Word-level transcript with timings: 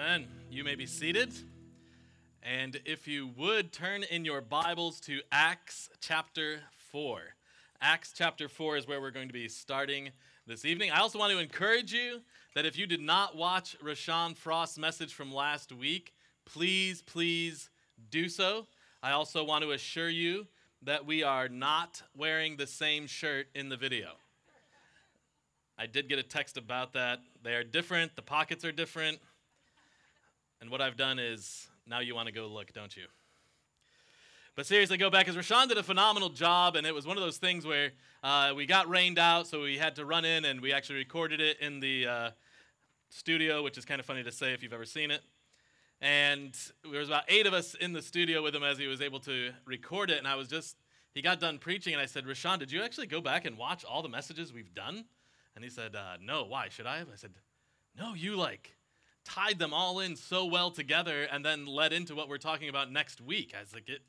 Amen. 0.00 0.28
You 0.48 0.62
may 0.62 0.76
be 0.76 0.86
seated. 0.86 1.34
And 2.40 2.80
if 2.84 3.08
you 3.08 3.30
would 3.36 3.72
turn 3.72 4.04
in 4.04 4.24
your 4.24 4.40
Bibles 4.40 5.00
to 5.00 5.22
Acts 5.32 5.90
chapter 6.00 6.60
4. 6.92 7.20
Acts 7.80 8.12
chapter 8.14 8.48
4 8.48 8.76
is 8.76 8.86
where 8.86 9.00
we're 9.00 9.10
going 9.10 9.26
to 9.26 9.34
be 9.34 9.48
starting 9.48 10.10
this 10.46 10.64
evening. 10.64 10.92
I 10.92 11.00
also 11.00 11.18
want 11.18 11.32
to 11.32 11.40
encourage 11.40 11.92
you 11.92 12.20
that 12.54 12.64
if 12.64 12.78
you 12.78 12.86
did 12.86 13.00
not 13.00 13.36
watch 13.36 13.76
Rashawn 13.84 14.36
Frost's 14.36 14.78
message 14.78 15.14
from 15.14 15.32
last 15.32 15.72
week, 15.72 16.14
please, 16.44 17.02
please 17.02 17.68
do 18.08 18.28
so. 18.28 18.68
I 19.02 19.10
also 19.10 19.42
want 19.42 19.64
to 19.64 19.72
assure 19.72 20.10
you 20.10 20.46
that 20.82 21.06
we 21.06 21.24
are 21.24 21.48
not 21.48 22.02
wearing 22.16 22.56
the 22.56 22.68
same 22.68 23.08
shirt 23.08 23.48
in 23.52 23.68
the 23.68 23.76
video. 23.76 24.10
I 25.76 25.86
did 25.86 26.08
get 26.08 26.20
a 26.20 26.24
text 26.24 26.56
about 26.56 26.92
that. 26.92 27.18
They 27.42 27.54
are 27.54 27.64
different, 27.64 28.14
the 28.14 28.22
pockets 28.22 28.64
are 28.64 28.70
different. 28.70 29.18
And 30.60 30.70
what 30.70 30.80
I've 30.80 30.96
done 30.96 31.18
is 31.18 31.68
now 31.86 32.00
you 32.00 32.14
want 32.14 32.26
to 32.26 32.32
go 32.32 32.46
look, 32.46 32.72
don't 32.72 32.96
you? 32.96 33.04
But 34.56 34.66
seriously, 34.66 34.96
go 34.96 35.08
back 35.08 35.26
because 35.26 35.36
Rashawn 35.36 35.68
did 35.68 35.78
a 35.78 35.82
phenomenal 35.84 36.30
job, 36.30 36.74
and 36.74 36.84
it 36.84 36.92
was 36.92 37.06
one 37.06 37.16
of 37.16 37.22
those 37.22 37.36
things 37.36 37.64
where 37.64 37.92
uh, 38.24 38.52
we 38.56 38.66
got 38.66 38.88
rained 38.88 39.18
out, 39.18 39.46
so 39.46 39.62
we 39.62 39.78
had 39.78 39.94
to 39.96 40.04
run 40.04 40.24
in, 40.24 40.44
and 40.44 40.60
we 40.60 40.72
actually 40.72 40.96
recorded 40.96 41.40
it 41.40 41.60
in 41.60 41.78
the 41.78 42.06
uh, 42.06 42.30
studio, 43.08 43.62
which 43.62 43.78
is 43.78 43.84
kind 43.84 44.00
of 44.00 44.06
funny 44.06 44.24
to 44.24 44.32
say 44.32 44.52
if 44.52 44.62
you've 44.62 44.72
ever 44.72 44.84
seen 44.84 45.12
it. 45.12 45.20
And 46.00 46.58
there 46.90 46.98
was 46.98 47.08
about 47.08 47.22
eight 47.28 47.46
of 47.46 47.54
us 47.54 47.74
in 47.74 47.92
the 47.92 48.02
studio 48.02 48.42
with 48.42 48.54
him 48.54 48.64
as 48.64 48.78
he 48.78 48.88
was 48.88 49.00
able 49.00 49.20
to 49.20 49.52
record 49.64 50.10
it, 50.10 50.18
and 50.18 50.26
I 50.26 50.34
was 50.34 50.48
just 50.48 50.76
he 51.14 51.22
got 51.22 51.40
done 51.40 51.58
preaching, 51.58 51.94
and 51.94 52.02
I 52.02 52.06
said, 52.06 52.26
Rashawn, 52.26 52.58
did 52.58 52.70
you 52.70 52.82
actually 52.82 53.06
go 53.06 53.20
back 53.20 53.44
and 53.44 53.56
watch 53.56 53.84
all 53.84 54.02
the 54.02 54.08
messages 54.08 54.52
we've 54.52 54.74
done? 54.74 55.04
And 55.54 55.64
he 55.64 55.70
said, 55.70 55.96
uh, 55.96 56.16
No. 56.20 56.44
Why 56.44 56.68
should 56.68 56.86
I 56.86 56.98
have? 56.98 57.08
I 57.12 57.16
said, 57.16 57.32
No, 57.98 58.14
you 58.14 58.36
like 58.36 58.76
tied 59.28 59.58
them 59.58 59.74
all 59.74 60.00
in 60.00 60.16
so 60.16 60.46
well 60.46 60.70
together 60.70 61.24
and 61.30 61.44
then 61.44 61.66
led 61.66 61.92
into 61.92 62.14
what 62.14 62.28
we're 62.28 62.38
talking 62.38 62.68
about 62.68 62.90
next 62.90 63.20
week. 63.20 63.54
I 63.56 63.60
was 63.60 63.74
like, 63.74 63.88
it 63.88 64.00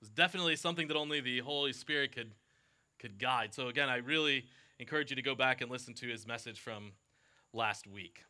was 0.00 0.08
definitely 0.08 0.56
something 0.56 0.88
that 0.88 0.96
only 0.96 1.20
the 1.20 1.40
Holy 1.40 1.72
Spirit 1.72 2.14
could, 2.14 2.32
could 2.98 3.18
guide. 3.18 3.54
So, 3.54 3.68
again, 3.68 3.88
I 3.88 3.96
really 3.96 4.44
encourage 4.78 5.10
you 5.10 5.16
to 5.16 5.22
go 5.22 5.34
back 5.34 5.60
and 5.60 5.70
listen 5.70 5.94
to 5.94 6.08
his 6.08 6.26
message 6.26 6.60
from 6.60 6.92
last 7.52 7.86
week. 7.86 8.24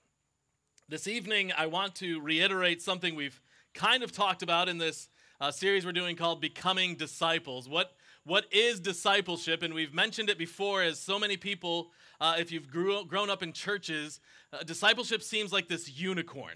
This 0.89 1.07
evening, 1.07 1.53
I 1.57 1.67
want 1.67 1.95
to 1.97 2.21
reiterate 2.21 2.83
something 2.83 3.15
we've 3.15 3.41
kind 3.73 4.03
of 4.03 4.13
talked 4.13 4.43
about 4.43 4.69
in 4.69 4.79
this 4.79 5.09
uh, 5.41 5.51
series 5.51 5.87
we're 5.87 5.93
doing 5.93 6.17
called 6.17 6.41
Becoming 6.41 6.97
Disciples. 6.97 7.69
What, 7.69 7.93
what 8.25 8.47
is 8.53 8.81
discipleship? 8.81 9.63
And 9.63 9.75
we've 9.75 9.95
mentioned 9.95 10.31
it 10.31 10.39
before 10.39 10.83
as 10.83 10.99
so 11.01 11.19
many 11.19 11.37
people, 11.37 11.91
uh, 12.21 12.37
if 12.39 12.53
you've 12.53 12.71
grew, 12.71 13.05
grown 13.05 13.31
up 13.31 13.43
in 13.43 13.53
churches, 13.53 14.21
uh, 14.53 14.63
discipleship 14.63 15.23
seems 15.23 15.53
like 15.53 15.69
this 15.69 15.91
unicorn. 15.91 16.55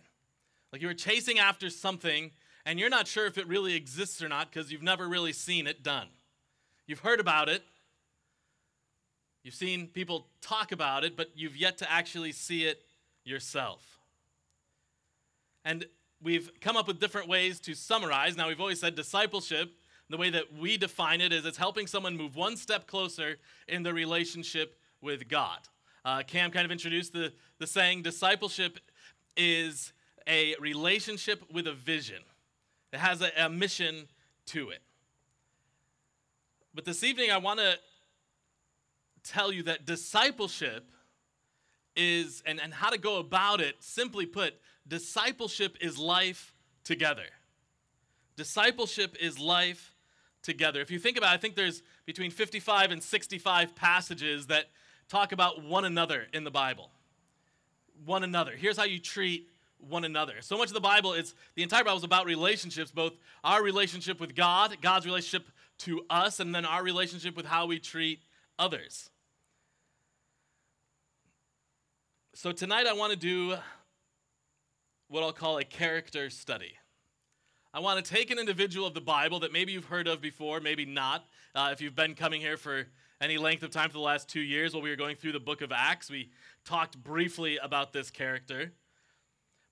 Like 0.72 0.81
you 0.81 0.89
were 0.89 0.94
chasing 0.94 1.39
after 1.39 1.70
something 1.70 2.31
and 2.64 2.78
you're 2.78 2.91
not 2.91 3.06
sure 3.06 3.27
if 3.27 3.39
it 3.39 3.47
really 3.47 3.75
exists 3.75 4.22
or 4.22 4.28
not 4.28 4.53
because 4.53 4.70
you've 4.70 4.83
never 4.83 5.09
really 5.09 5.33
seen 5.33 5.67
it 5.67 5.83
done. 5.83 6.09
You've 6.87 7.00
heard 7.00 7.19
about 7.19 7.48
it, 7.48 7.64
you've 9.42 9.55
seen 9.55 9.89
people 9.89 10.28
talk 10.41 10.70
about 10.70 11.03
it, 11.03 11.17
but 11.17 11.31
you've 11.34 11.56
yet 11.56 11.78
to 11.78 11.91
actually 11.91 12.33
see 12.33 12.64
it 12.64 12.83
yourself. 13.25 13.98
And 15.64 15.87
we've 16.22 16.50
come 16.61 16.77
up 16.77 16.87
with 16.87 17.00
different 17.00 17.28
ways 17.28 17.59
to 17.61 17.75
summarize. 17.75 18.37
Now, 18.37 18.48
we've 18.48 18.61
always 18.61 18.81
said 18.81 18.94
discipleship, 18.94 19.72
the 20.08 20.16
way 20.16 20.30
that 20.30 20.54
we 20.56 20.76
define 20.76 21.20
it 21.20 21.32
is 21.32 21.44
it's 21.44 21.58
helping 21.58 21.86
someone 21.86 22.16
move 22.16 22.36
one 22.36 22.56
step 22.56 22.86
closer 22.86 23.36
in 23.68 23.82
their 23.82 23.94
relationship 23.94 24.78
with 25.00 25.28
God. 25.28 25.58
Uh, 26.04 26.22
Cam 26.22 26.50
kind 26.50 26.64
of 26.64 26.70
introduced 26.70 27.12
the, 27.12 27.32
the 27.58 27.66
saying 27.66 28.02
discipleship 28.02 28.78
is 29.36 29.92
a 30.28 30.54
relationship 30.60 31.42
with 31.52 31.66
a 31.66 31.72
vision, 31.72 32.22
it 32.92 32.98
has 32.98 33.22
a, 33.22 33.30
a 33.38 33.48
mission 33.48 34.06
to 34.46 34.70
it. 34.70 34.80
But 36.74 36.84
this 36.84 37.02
evening, 37.02 37.30
I 37.30 37.38
want 37.38 37.58
to 37.58 37.78
tell 39.25 39.50
you 39.50 39.62
that 39.64 39.86
discipleship 39.86 40.84
is, 41.97 42.42
and, 42.47 42.60
and 42.60 42.72
how 42.72 42.91
to 42.91 42.98
go 42.98 43.19
about 43.19 43.60
it, 43.60 43.76
simply 43.81 44.26
put, 44.26 44.54
discipleship 44.86 45.78
is 45.81 45.98
life 45.98 46.54
together. 46.84 47.25
Discipleship 48.36 49.16
is 49.19 49.38
life 49.38 49.95
together. 50.46 50.80
If 50.80 50.90
you 50.90 50.98
think 50.98 51.18
about 51.18 51.32
it, 51.32 51.34
I 51.34 51.36
think 51.36 51.56
there's 51.56 51.82
between 52.06 52.30
55 52.30 52.92
and 52.92 53.02
65 53.02 53.74
passages 53.74 54.46
that 54.46 54.66
talk 55.08 55.32
about 55.32 55.62
one 55.62 55.84
another 55.84 56.26
in 56.32 56.44
the 56.44 56.50
Bible. 56.50 56.90
One 58.06 58.24
another. 58.24 58.52
Here's 58.56 58.76
how 58.78 58.84
you 58.84 58.98
treat 58.98 59.48
one 59.78 60.04
another. 60.04 60.34
So 60.40 60.56
much 60.56 60.68
of 60.68 60.74
the 60.74 60.80
Bible 60.80 61.12
is 61.12 61.34
the 61.54 61.62
entire 61.62 61.84
Bible 61.84 61.98
is 61.98 62.04
about 62.04 62.24
relationships, 62.24 62.90
both 62.90 63.12
our 63.44 63.62
relationship 63.62 64.20
with 64.20 64.34
God, 64.34 64.78
God's 64.80 65.04
relationship 65.04 65.46
to 65.78 66.06
us, 66.08 66.40
and 66.40 66.54
then 66.54 66.64
our 66.64 66.82
relationship 66.82 67.36
with 67.36 67.44
how 67.44 67.66
we 67.66 67.78
treat 67.78 68.20
others. 68.58 69.10
So 72.34 72.52
tonight 72.52 72.86
I 72.86 72.92
want 72.92 73.12
to 73.12 73.18
do 73.18 73.56
what 75.08 75.22
I'll 75.22 75.32
call 75.32 75.58
a 75.58 75.64
character 75.64 76.30
study. 76.30 76.78
I 77.76 77.81
want 77.81 78.03
to 78.03 78.10
take 78.10 78.31
an 78.31 78.38
individual 78.38 78.87
of 78.87 78.94
the 78.94 79.03
Bible 79.03 79.41
that 79.41 79.53
maybe 79.53 79.70
you've 79.70 79.84
heard 79.84 80.09
of 80.09 80.22
before, 80.22 80.60
maybe 80.60 80.87
not. 80.87 81.26
Uh, 81.54 81.69
if 81.72 81.82
you've 81.82 81.94
been 81.94 82.14
coming 82.14 82.41
here 82.41 82.56
for 82.56 82.87
any 83.20 83.37
length 83.37 83.62
of 83.62 83.70
time 83.70 83.91
for 83.91 83.98
the 83.98 84.03
last 84.03 84.31
two 84.31 84.41
years 84.41 84.72
while 84.72 84.82
we 84.82 84.88
were 84.88 84.97
going 84.97 85.14
through 85.14 85.32
the 85.32 85.41
book 85.41 85.60
of 85.60 85.70
Acts. 85.70 86.10
We 86.10 86.31
talked 86.64 86.97
briefly 86.97 87.59
about 87.59 87.92
this 87.92 88.10
character. 88.10 88.72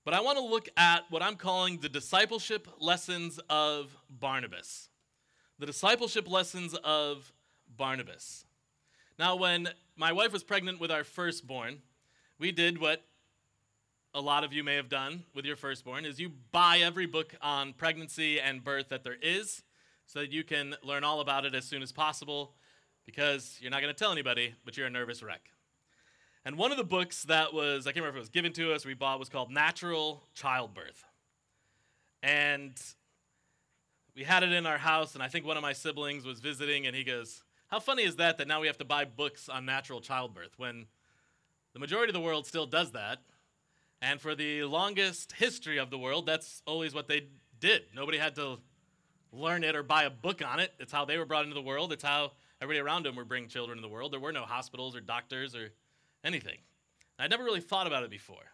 But 0.03 0.13
I 0.13 0.21
want 0.21 0.37
to 0.37 0.43
look 0.43 0.69
at 0.77 1.05
what 1.09 1.23
I'm 1.23 1.35
calling 1.35 1.79
the 1.79 1.89
discipleship 1.89 2.67
lessons 2.79 3.39
of 3.49 3.97
Barnabas. 4.07 4.89
The 5.57 5.65
discipleship 5.65 6.29
lessons 6.29 6.75
of 6.83 7.33
Barnabas. 7.75 8.45
Now, 9.17 9.35
when 9.35 9.69
my 9.95 10.11
wife 10.11 10.31
was 10.31 10.43
pregnant 10.43 10.79
with 10.79 10.91
our 10.91 11.03
firstborn, 11.03 11.79
we 12.37 12.51
did 12.51 12.79
what 12.79 13.03
a 14.15 14.21
lot 14.21 14.45
of 14.45 14.53
you 14.53 14.63
may 14.63 14.75
have 14.75 14.87
done 14.87 15.23
with 15.35 15.43
your 15.43 15.57
firstborn 15.57 16.05
is 16.05 16.21
you 16.21 16.31
buy 16.53 16.77
every 16.77 17.05
book 17.05 17.35
on 17.41 17.73
pregnancy 17.73 18.39
and 18.39 18.63
birth 18.63 18.87
that 18.87 19.03
there 19.03 19.17
is 19.21 19.61
so 20.05 20.19
that 20.19 20.31
you 20.31 20.41
can 20.41 20.73
learn 20.83 21.03
all 21.03 21.19
about 21.19 21.43
it 21.43 21.53
as 21.53 21.65
soon 21.65 21.83
as 21.83 21.91
possible 21.91 22.53
because 23.05 23.57
you're 23.59 23.71
not 23.71 23.81
going 23.81 23.93
to 23.93 23.99
tell 23.99 24.13
anybody, 24.13 24.55
but 24.63 24.77
you're 24.77 24.87
a 24.87 24.89
nervous 24.89 25.21
wreck. 25.21 25.51
And 26.45 26.57
one 26.57 26.71
of 26.71 26.77
the 26.77 26.85
books 26.85 27.23
that 27.23 27.53
was, 27.53 27.87
I 27.87 27.91
can't 27.91 28.03
remember 28.03 28.19
if 28.19 28.21
it 28.21 28.27
was 28.27 28.29
given 28.29 28.53
to 28.53 28.73
us 28.73 28.85
or 28.85 28.87
we 28.87 28.93
bought, 28.93 29.19
was 29.19 29.27
called 29.27 29.51
Natural 29.51 30.23
Childbirth. 30.33 31.03
And 32.23 32.81
we 34.15 34.23
had 34.23 34.43
it 34.43 34.53
in 34.53 34.65
our 34.65 34.77
house, 34.77 35.13
and 35.13 35.21
I 35.21 35.27
think 35.27 35.45
one 35.45 35.57
of 35.57 35.61
my 35.61 35.73
siblings 35.73 36.25
was 36.25 36.39
visiting, 36.39 36.87
and 36.87 36.95
he 36.95 37.03
goes, 37.03 37.43
How 37.67 37.81
funny 37.81 38.03
is 38.03 38.15
that 38.15 38.37
that 38.37 38.47
now 38.47 38.61
we 38.61 38.67
have 38.67 38.77
to 38.77 38.85
buy 38.85 39.03
books 39.03 39.49
on 39.49 39.65
natural 39.65 39.99
childbirth 39.99 40.53
when 40.55 40.85
the 41.73 41.79
majority 41.79 42.11
of 42.11 42.13
the 42.13 42.21
world 42.21 42.47
still 42.47 42.65
does 42.65 42.93
that? 42.93 43.19
And 44.01 44.21
for 44.21 44.35
the 44.35 44.63
longest 44.63 45.33
history 45.33 45.77
of 45.77 45.89
the 45.89 45.97
world, 45.97 46.25
that's 46.25 46.61
always 46.65 46.93
what 46.93 47.07
they 47.07 47.27
did. 47.59 47.83
Nobody 47.95 48.17
had 48.17 48.35
to 48.35 48.59
learn 49.31 49.63
it 49.63 49.75
or 49.75 49.83
buy 49.83 50.03
a 50.03 50.09
book 50.09 50.41
on 50.45 50.59
it. 50.59 50.73
It's 50.79 50.91
how 50.91 51.05
they 51.05 51.17
were 51.17 51.25
brought 51.25 51.43
into 51.43 51.55
the 51.55 51.61
world, 51.61 51.91
it's 51.91 52.03
how 52.03 52.31
everybody 52.61 52.79
around 52.79 53.03
them 53.03 53.15
were 53.15 53.25
bringing 53.25 53.49
children 53.49 53.77
into 53.77 53.87
the 53.87 53.93
world. 53.93 54.13
There 54.13 54.19
were 54.19 54.31
no 54.31 54.43
hospitals 54.43 54.95
or 54.95 55.01
doctors 55.01 55.55
or 55.55 55.71
anything. 56.23 56.57
I'd 57.19 57.29
never 57.29 57.43
really 57.43 57.61
thought 57.61 57.87
about 57.87 58.03
it 58.03 58.09
before. 58.09 58.51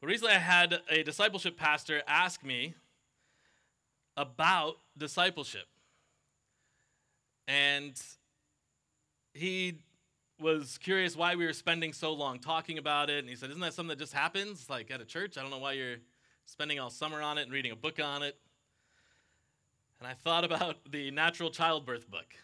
But 0.00 0.08
recently 0.08 0.34
I 0.34 0.38
had 0.38 0.80
a 0.90 1.02
discipleship 1.02 1.56
pastor 1.56 2.02
ask 2.06 2.44
me 2.44 2.74
about 4.16 4.76
discipleship. 4.96 5.66
And 7.46 8.00
he 9.32 9.78
was 10.40 10.78
curious 10.78 11.16
why 11.16 11.36
we 11.36 11.46
were 11.46 11.52
spending 11.52 11.92
so 11.92 12.12
long 12.12 12.38
talking 12.38 12.78
about 12.78 13.10
it. 13.10 13.18
And 13.20 13.28
he 13.28 13.36
said, 13.36 13.50
Isn't 13.50 13.62
that 13.62 13.74
something 13.74 13.90
that 13.90 13.98
just 13.98 14.12
happens, 14.12 14.68
like 14.68 14.90
at 14.90 15.00
a 15.00 15.04
church? 15.04 15.38
I 15.38 15.42
don't 15.42 15.50
know 15.50 15.58
why 15.58 15.72
you're 15.72 15.96
spending 16.46 16.78
all 16.78 16.90
summer 16.90 17.22
on 17.22 17.38
it 17.38 17.42
and 17.42 17.52
reading 17.52 17.72
a 17.72 17.76
book 17.76 18.00
on 18.02 18.22
it. 18.22 18.36
And 20.00 20.08
I 20.08 20.14
thought 20.14 20.44
about 20.44 20.76
the 20.90 21.10
natural 21.10 21.50
childbirth 21.50 22.10
book 22.10 22.34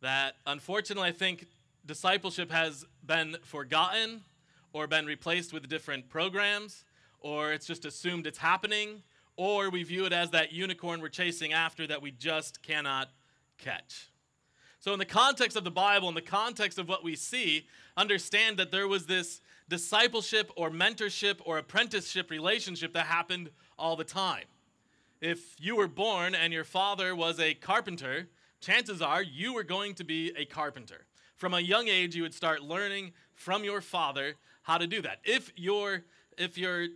that 0.00 0.36
unfortunately 0.46 1.08
I 1.08 1.12
think 1.12 1.46
discipleship 1.84 2.50
has 2.50 2.84
been 3.04 3.36
forgotten 3.44 4.22
or 4.72 4.86
been 4.86 5.06
replaced 5.06 5.52
with 5.52 5.68
different 5.68 6.08
programs 6.08 6.84
or 7.20 7.52
it's 7.52 7.66
just 7.66 7.84
assumed 7.84 8.26
it's 8.26 8.38
happening 8.38 9.02
or 9.36 9.70
we 9.70 9.82
view 9.82 10.06
it 10.06 10.12
as 10.12 10.30
that 10.30 10.52
unicorn 10.52 11.00
we're 11.00 11.08
chasing 11.08 11.52
after 11.52 11.86
that 11.86 12.00
we 12.02 12.10
just 12.10 12.62
cannot 12.62 13.10
catch. 13.58 14.09
So, 14.80 14.94
in 14.94 14.98
the 14.98 15.04
context 15.04 15.58
of 15.58 15.64
the 15.64 15.70
Bible, 15.70 16.08
in 16.08 16.14
the 16.14 16.22
context 16.22 16.78
of 16.78 16.88
what 16.88 17.04
we 17.04 17.14
see, 17.14 17.66
understand 17.98 18.56
that 18.58 18.72
there 18.72 18.88
was 18.88 19.04
this 19.04 19.42
discipleship 19.68 20.50
or 20.56 20.70
mentorship 20.70 21.38
or 21.44 21.58
apprenticeship 21.58 22.30
relationship 22.30 22.94
that 22.94 23.04
happened 23.04 23.50
all 23.78 23.94
the 23.94 24.04
time. 24.04 24.44
If 25.20 25.54
you 25.60 25.76
were 25.76 25.86
born 25.86 26.34
and 26.34 26.50
your 26.50 26.64
father 26.64 27.14
was 27.14 27.38
a 27.38 27.52
carpenter, 27.52 28.28
chances 28.62 29.02
are 29.02 29.22
you 29.22 29.52
were 29.52 29.64
going 29.64 29.94
to 29.94 30.04
be 30.04 30.32
a 30.34 30.46
carpenter. 30.46 31.04
From 31.36 31.52
a 31.52 31.60
young 31.60 31.88
age, 31.88 32.16
you 32.16 32.22
would 32.22 32.34
start 32.34 32.62
learning 32.62 33.12
from 33.34 33.64
your 33.64 33.82
father 33.82 34.36
how 34.62 34.78
to 34.78 34.86
do 34.86 35.02
that. 35.02 35.18
If 35.24 35.52
your 35.56 36.04
if 36.38 36.56
your 36.56 36.86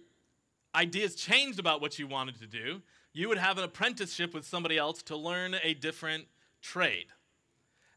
ideas 0.75 1.14
changed 1.14 1.58
about 1.58 1.82
what 1.82 1.98
you 1.98 2.06
wanted 2.06 2.40
to 2.40 2.46
do, 2.46 2.80
you 3.12 3.28
would 3.28 3.38
have 3.38 3.58
an 3.58 3.64
apprenticeship 3.64 4.32
with 4.32 4.46
somebody 4.46 4.78
else 4.78 5.02
to 5.02 5.16
learn 5.16 5.56
a 5.62 5.75
different 5.75 6.25
trade. 6.62 7.06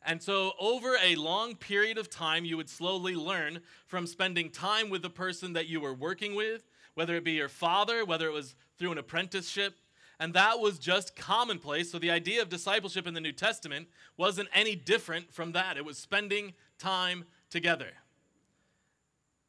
And 0.08 0.24
so, 0.24 0.54
over 0.58 0.96
a 1.04 1.16
long 1.16 1.56
period 1.56 1.98
of 1.98 2.10
time, 2.10 2.46
you 2.46 2.56
would 2.56 2.70
slowly 2.70 3.14
learn 3.14 3.60
from 3.88 4.08
spending 4.08 4.50
time 4.50 4.90
with 4.90 5.02
the 5.02 5.10
person 5.10 5.52
that 5.52 5.68
you 5.68 5.82
were 5.82 5.94
working 5.94 6.34
with, 6.34 6.64
whether 6.94 7.18
it 7.18 7.26
be 7.26 7.34
your 7.34 7.50
father, 7.50 8.06
whether 8.06 8.26
it 8.26 8.32
was 8.32 8.56
through 8.80 8.94
an 8.94 8.98
apprenticeship. 8.98 9.76
And 10.18 10.34
that 10.34 10.62
was 10.62 10.80
just 10.80 11.18
commonplace. 11.18 11.92
So, 11.92 12.00
the 12.00 12.10
idea 12.10 12.42
of 12.42 12.48
discipleship 12.48 13.06
in 13.06 13.16
the 13.16 13.22
New 13.22 13.34
Testament 13.34 13.90
wasn't 14.16 14.48
any 14.54 14.76
different 14.78 15.34
from 15.34 15.52
that. 15.52 15.76
It 15.76 15.84
was 15.84 15.98
spending 15.98 16.54
time 16.80 17.26
together. 17.50 17.90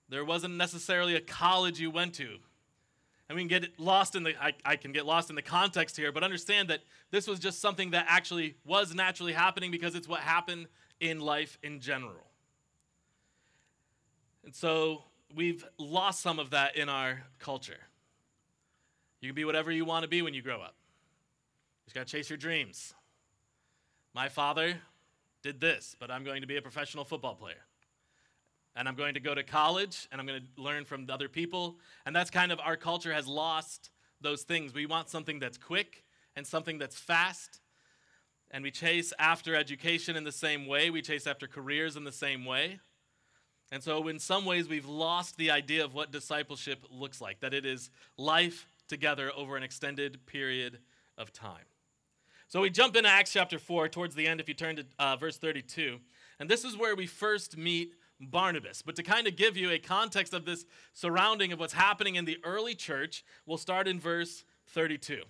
There 0.08 0.25
wasn't 0.25 0.56
necessarily 0.56 1.14
a 1.14 1.20
college 1.20 1.78
you 1.78 1.93
went 1.93 2.14
to. 2.14 2.38
And 3.29 3.37
we 3.37 3.43
can 3.43 3.49
get 3.49 3.79
lost 3.79 4.15
in 4.15 4.23
the, 4.23 4.35
I, 4.43 4.55
I 4.65 4.77
can 4.77 4.93
get 4.93 5.05
lost 5.05 5.29
in 5.29 5.37
the 5.37 5.43
context 5.43 5.97
here, 5.97 6.13
but 6.13 6.23
understand 6.23 6.69
that 6.71 6.81
this 7.11 7.27
was 7.27 7.39
just 7.39 7.61
something 7.61 7.91
that 7.91 8.07
actually 8.09 8.57
was 8.65 8.95
naturally 8.95 9.35
happening 9.35 9.71
because 9.71 9.95
it's 9.95 10.09
what 10.09 10.21
happened 10.21 10.67
in 11.01 11.21
life 11.21 11.59
in 11.63 11.81
general. 11.81 12.27
And 14.45 14.55
so 14.55 15.05
we've 15.35 15.67
lost 15.79 16.21
some 16.21 16.39
of 16.39 16.51
that 16.51 16.77
in 16.77 16.89
our 16.89 17.23
culture. 17.39 17.81
You 19.21 19.29
can 19.29 19.35
be 19.35 19.45
whatever 19.45 19.71
you 19.71 19.85
want 19.85 20.05
to 20.05 20.09
be 20.09 20.23
when 20.23 20.33
you 20.33 20.41
grow 20.41 20.61
up. 20.63 20.75
You 21.85 21.91
just 21.91 21.95
got 21.95 22.07
to 22.07 22.11
chase 22.11 22.31
your 22.31 22.39
dreams. 22.39 22.95
My 24.15 24.31
father 24.31 24.81
did 25.43 25.61
this, 25.61 25.95
but 25.99 26.11
I'm 26.11 26.25
going 26.25 26.41
to 26.41 26.47
be 26.47 26.57
a 26.57 26.63
professional 26.63 27.05
football 27.05 27.35
player 27.35 27.63
and 28.79 28.89
I'm 28.89 28.95
going 28.95 29.15
to 29.15 29.21
go 29.21 29.35
to 29.35 29.43
college 29.43 30.09
and 30.13 30.21
I'm 30.21 30.27
going 30.27 30.41
to 30.41 30.63
learn 30.63 30.85
from 30.85 31.07
other 31.11 31.29
people. 31.29 31.77
And 32.07 32.15
that's 32.15 32.31
kind 32.31 32.53
of 32.53 32.61
our 32.61 32.77
culture 32.77 33.13
has 33.13 33.27
lost 33.27 33.91
those 34.21 34.43
things. 34.43 34.73
We 34.73 34.87
want 34.87 35.11
something 35.11 35.41
that's 35.41 35.59
quick 35.59 36.05
and 36.37 36.47
something 36.47 36.79
that's 36.79 36.97
fast. 36.97 37.61
And 38.53 38.63
we 38.63 38.71
chase 38.71 39.13
after 39.19 39.57
education 39.57 40.17
in 40.17 40.23
the 40.23 40.33
same 40.33 40.67
way, 40.67 40.91
we 40.91 41.03
chase 41.03 41.27
after 41.27 41.49
careers 41.49 41.97
in 41.97 42.05
the 42.05 42.13
same 42.13 42.45
way. 42.45 42.79
And 43.71 43.83
so, 43.83 44.09
in 44.09 44.19
some 44.19 44.47
ways, 44.47 44.67
we've 44.67 44.89
lost 44.89 45.37
the 45.37 45.51
idea 45.51 45.85
of 45.85 45.93
what 45.93 46.11
discipleship 46.11 46.87
looks 46.91 47.21
like 47.21 47.41
that 47.41 47.53
it 47.53 47.67
is 47.67 47.91
life 48.17 48.67
together 48.89 49.31
over 49.37 49.59
an 49.59 49.63
extended 49.63 50.25
period 50.25 50.79
of 51.19 51.35
time. 51.35 51.67
So, 52.49 52.63
we 52.63 52.71
jump 52.71 52.97
into 52.97 53.11
Acts 53.11 53.35
chapter 53.35 53.59
4 53.59 53.91
towards 53.91 54.15
the 54.15 54.27
end, 54.27 54.41
if 54.41 54.49
you 54.49 54.55
turn 54.55 54.77
to 54.77 54.87
uh, 54.99 55.17
verse 55.17 55.37
32. 55.37 55.99
And 56.41 56.49
this 56.49 56.65
is 56.65 56.79
where 56.79 56.97
we 56.97 57.07
first 57.07 57.59
meet 57.59 57.93
Barnabas. 58.20 58.82
But 58.82 58.97
to 58.97 59.03
kind 59.03 59.26
of 59.26 59.37
give 59.37 59.56
you 59.56 59.70
a 59.70 59.79
context 59.79 60.35
of 60.35 60.44
this 60.44 60.65
surrounding 60.93 61.53
of 61.53 61.61
what's 61.61 61.73
happening 61.73 62.17
in 62.17 62.25
the 62.25 62.38
early 62.44 62.75
church, 62.75 63.25
we'll 63.47 63.59
start 63.59 63.88
in 63.88 64.00
verse 64.00 64.44
32. 64.69 65.23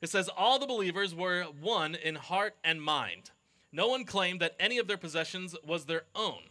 It 0.00 0.10
says, 0.10 0.28
All 0.28 0.58
the 0.58 0.66
believers 0.66 1.14
were 1.14 1.44
one 1.44 1.94
in 1.94 2.14
heart 2.14 2.56
and 2.62 2.82
mind. 2.82 3.30
No 3.72 3.88
one 3.88 4.04
claimed 4.04 4.40
that 4.40 4.56
any 4.58 4.78
of 4.78 4.86
their 4.86 4.96
possessions 4.96 5.54
was 5.66 5.84
their 5.84 6.04
own, 6.14 6.42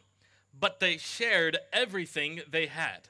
but 0.57 0.79
they 0.79 0.97
shared 0.97 1.57
everything 1.73 2.41
they 2.49 2.67
had. 2.67 3.09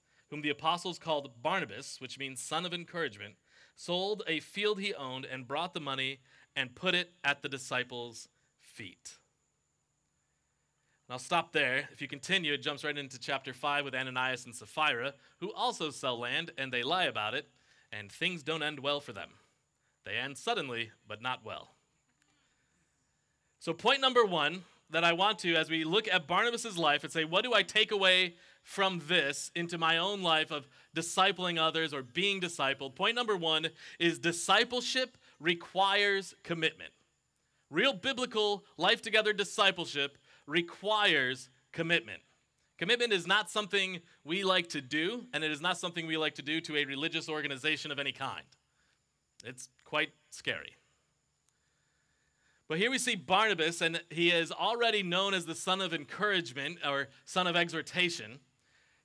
whom 0.31 0.41
the 0.41 0.49
apostles 0.49 0.97
called 0.97 1.43
Barnabas, 1.43 1.99
which 1.99 2.17
means 2.17 2.41
son 2.41 2.65
of 2.65 2.73
encouragement, 2.73 3.35
sold 3.75 4.23
a 4.27 4.39
field 4.39 4.79
he 4.79 4.95
owned 4.95 5.25
and 5.25 5.47
brought 5.47 5.73
the 5.73 5.79
money 5.79 6.21
and 6.55 6.73
put 6.73 6.95
it 6.95 7.11
at 7.23 7.41
the 7.41 7.49
disciples' 7.49 8.29
feet. 8.59 9.17
And 11.07 11.13
I'll 11.13 11.19
stop 11.19 11.51
there. 11.51 11.89
If 11.91 12.01
you 12.01 12.07
continue, 12.07 12.53
it 12.53 12.61
jumps 12.61 12.85
right 12.85 12.97
into 12.97 13.19
chapter 13.19 13.53
5 13.53 13.83
with 13.83 13.93
Ananias 13.93 14.45
and 14.45 14.55
Sapphira, 14.55 15.13
who 15.39 15.51
also 15.51 15.89
sell 15.89 16.17
land 16.17 16.51
and 16.57 16.71
they 16.71 16.81
lie 16.81 17.05
about 17.05 17.33
it, 17.33 17.49
and 17.91 18.09
things 18.09 18.41
don't 18.41 18.63
end 18.63 18.79
well 18.79 19.01
for 19.01 19.11
them. 19.11 19.31
They 20.05 20.15
end 20.15 20.37
suddenly, 20.37 20.91
but 21.05 21.21
not 21.21 21.45
well. 21.45 21.75
So, 23.59 23.73
point 23.73 24.01
number 24.01 24.25
one 24.25 24.63
that 24.91 25.03
I 25.03 25.13
want 25.13 25.39
to, 25.39 25.55
as 25.55 25.69
we 25.69 25.83
look 25.83 26.07
at 26.07 26.27
Barnabas' 26.27 26.77
life 26.77 27.03
and 27.03 27.11
say, 27.11 27.23
what 27.23 27.43
do 27.43 27.53
I 27.53 27.63
take 27.63 27.91
away 27.91 28.35
from 28.63 29.01
this 29.07 29.51
into 29.55 29.77
my 29.77 29.97
own 29.97 30.21
life 30.21 30.51
of 30.51 30.67
discipling 30.95 31.57
others 31.57 31.93
or 31.93 32.03
being 32.03 32.39
discipled? 32.39 32.95
Point 32.95 33.15
number 33.15 33.35
one 33.35 33.67
is 33.99 34.19
discipleship 34.19 35.17
requires 35.39 36.35
commitment. 36.43 36.91
Real 37.69 37.93
biblical 37.93 38.65
life 38.77 39.01
together 39.01 39.33
discipleship 39.33 40.17
requires 40.45 41.49
commitment. 41.71 42.21
Commitment 42.77 43.13
is 43.13 43.25
not 43.25 43.49
something 43.49 44.01
we 44.23 44.43
like 44.43 44.67
to 44.69 44.81
do, 44.81 45.25
and 45.33 45.43
it 45.43 45.51
is 45.51 45.61
not 45.61 45.77
something 45.77 46.05
we 46.05 46.17
like 46.17 46.35
to 46.35 46.41
do 46.41 46.59
to 46.61 46.77
a 46.77 46.85
religious 46.85 47.29
organization 47.29 47.91
of 47.91 47.99
any 47.99 48.11
kind. 48.11 48.43
It's 49.45 49.69
quite 49.85 50.09
scary. 50.31 50.75
But 52.71 52.79
here 52.79 52.89
we 52.89 52.99
see 52.99 53.15
Barnabas, 53.15 53.81
and 53.81 54.01
he 54.09 54.29
is 54.29 54.49
already 54.49 55.03
known 55.03 55.33
as 55.33 55.45
the 55.45 55.55
son 55.55 55.81
of 55.81 55.93
encouragement 55.93 56.77
or 56.87 57.09
son 57.25 57.45
of 57.45 57.57
exhortation. 57.57 58.39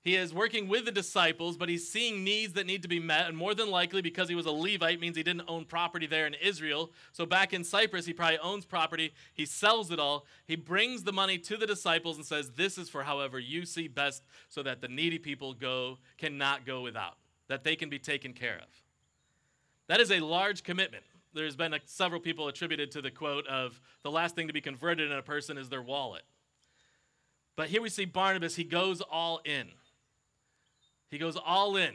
He 0.03 0.15
is 0.15 0.33
working 0.33 0.69
with 0.69 0.85
the 0.85 0.93
disciples, 0.93 1.57
but 1.57 1.69
he's 1.69 1.91
seeing 1.91 2.23
needs 2.23 2.53
that 2.53 2.65
need 2.65 2.83
to 2.83 2.89
be 2.89 3.01
met. 3.01 3.27
And 3.27 3.37
more 3.37 3.57
than 3.57 3.69
likely, 3.69 4.03
because 4.03 4.29
he 4.29 4.37
was 4.37 4.47
a 4.47 4.53
Levite, 4.53 5.01
means 5.01 5.17
he 5.17 5.25
didn't 5.25 5.49
own 5.49 5.65
property 5.65 6.07
there 6.07 6.29
in 6.29 6.35
Israel. 6.35 6.93
So 7.11 7.27
back 7.27 7.53
in 7.53 7.65
Cyprus, 7.65 8.07
he 8.07 8.13
probably 8.13 8.39
owns 8.39 8.65
property. 8.65 9.13
He 9.35 9.45
sells 9.45 9.91
it 9.91 9.99
all. 9.99 10.27
He 10.47 10.55
brings 10.55 11.03
the 11.03 11.13
money 11.13 11.37
to 11.39 11.57
the 11.57 11.67
disciples 11.67 12.19
and 12.19 12.25
says, 12.25 12.51
This 12.51 12.79
is 12.79 12.89
for 12.89 13.03
however 13.03 13.41
you 13.41 13.67
see 13.67 13.89
best, 13.89 14.23
so 14.49 14.63
that 14.63 14.81
the 14.81 14.87
needy 14.87 15.19
people 15.19 15.55
go 15.55 15.99
cannot 16.19 16.65
go 16.65 16.83
without, 16.83 17.17
that 17.49 17.65
they 17.65 17.75
can 17.75 17.91
be 17.91 17.99
taken 17.99 18.33
care 18.33 18.59
of. 18.59 18.69
That 19.89 20.01
is 20.01 20.13
a 20.13 20.21
large 20.21 20.63
commitment. 20.63 21.03
There's 21.37 21.55
been 21.55 21.75
a, 21.75 21.81
several 21.85 22.19
people 22.19 22.49
attributed 22.49 22.91
to 22.93 23.03
the 23.03 23.11
quote 23.11 23.47
of 23.47 23.79
the 24.03 24.11
last 24.11 24.35
thing 24.35 24.47
to 24.47 24.55
be 24.55 24.63
converted 24.63 25.11
in 25.11 25.19
a 25.19 25.23
person 25.23 25.59
is 25.59 25.69
their 25.69 25.83
wallet. 25.83 26.23
But 27.57 27.69
here 27.69 27.83
we 27.83 27.91
see 27.91 28.07
Barnabas, 28.07 28.57
he 28.57 28.65
goes 28.65 29.03
all 29.03 29.43
in. 29.45 29.69
He 31.11 31.19
goes 31.19 31.37
all 31.37 31.77
in. 31.77 31.93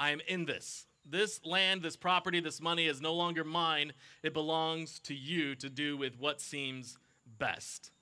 I 0.00 0.10
am 0.10 0.20
in 0.26 0.46
this. 0.46 0.86
This 1.08 1.40
land, 1.44 1.82
this 1.82 1.94
property, 1.94 2.40
this 2.40 2.60
money 2.60 2.86
is 2.86 3.00
no 3.00 3.14
longer 3.14 3.44
mine. 3.44 3.92
It 4.24 4.34
belongs 4.34 4.98
to 5.04 5.14
you 5.14 5.54
to 5.54 5.70
do 5.70 5.96
with 5.96 6.18
what 6.18 6.40
seems 6.40 6.98
best. 7.38 7.92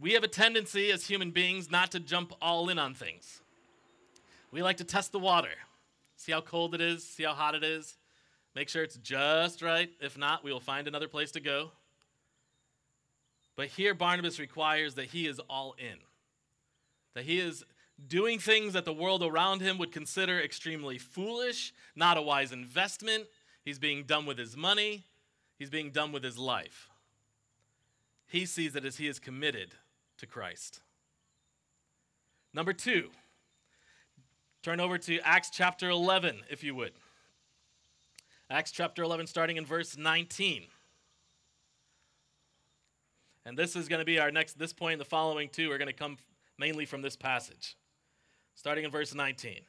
We 0.00 0.12
have 0.14 0.24
a 0.24 0.28
tendency 0.28 0.90
as 0.90 1.06
human 1.06 1.30
beings 1.30 1.70
not 1.70 1.92
to 1.92 2.00
jump 2.00 2.32
all 2.40 2.70
in 2.70 2.78
on 2.78 2.94
things. 2.94 3.42
We 4.50 4.62
like 4.62 4.78
to 4.78 4.84
test 4.84 5.12
the 5.12 5.18
water, 5.18 5.50
see 6.16 6.32
how 6.32 6.40
cold 6.40 6.74
it 6.74 6.80
is, 6.80 7.06
see 7.06 7.24
how 7.24 7.34
hot 7.34 7.54
it 7.54 7.62
is, 7.62 7.98
make 8.54 8.68
sure 8.68 8.82
it's 8.82 8.96
just 8.96 9.62
right. 9.62 9.90
If 10.00 10.16
not, 10.16 10.44
we 10.44 10.52
will 10.52 10.60
find 10.60 10.86
another 10.86 11.08
place 11.08 11.30
to 11.32 11.40
go. 11.40 11.70
But 13.56 13.68
here, 13.68 13.94
Barnabas 13.94 14.40
requires 14.40 14.94
that 14.94 15.06
he 15.06 15.26
is 15.26 15.38
all 15.48 15.74
in, 15.78 15.98
that 17.14 17.24
he 17.24 17.38
is 17.38 17.64
doing 18.08 18.38
things 18.38 18.72
that 18.72 18.84
the 18.84 18.92
world 18.92 19.22
around 19.22 19.60
him 19.60 19.78
would 19.78 19.92
consider 19.92 20.40
extremely 20.40 20.98
foolish, 20.98 21.72
not 21.94 22.16
a 22.16 22.22
wise 22.22 22.50
investment. 22.52 23.24
He's 23.64 23.78
being 23.78 24.04
done 24.04 24.26
with 24.26 24.38
his 24.38 24.56
money, 24.56 25.04
he's 25.58 25.70
being 25.70 25.90
done 25.90 26.12
with 26.12 26.24
his 26.24 26.36
life. 26.36 26.88
He 28.26 28.46
sees 28.46 28.74
it 28.74 28.84
as 28.84 28.96
he 28.96 29.06
is 29.06 29.18
committed 29.18 29.74
to 30.18 30.26
Christ. 30.26 30.80
Number 32.52 32.72
two, 32.72 33.10
turn 34.62 34.80
over 34.80 34.98
to 34.98 35.20
Acts 35.20 35.50
chapter 35.50 35.88
11, 35.88 36.42
if 36.50 36.64
you 36.64 36.74
would. 36.74 36.92
Acts 38.50 38.70
chapter 38.70 39.02
11, 39.02 39.26
starting 39.26 39.56
in 39.56 39.64
verse 39.64 39.96
19. 39.96 40.64
And 43.46 43.58
this 43.58 43.76
is 43.76 43.88
going 43.88 44.00
to 44.00 44.04
be 44.04 44.18
our 44.18 44.30
next, 44.30 44.58
this 44.58 44.72
point, 44.72 44.98
the 44.98 45.04
following 45.04 45.48
two 45.48 45.70
are 45.70 45.78
going 45.78 45.88
to 45.88 45.92
come 45.92 46.18
mainly 46.58 46.86
from 46.86 47.02
this 47.02 47.16
passage 47.16 47.76
starting 48.54 48.84
in 48.84 48.90
verse 48.90 49.14
19. 49.14 49.60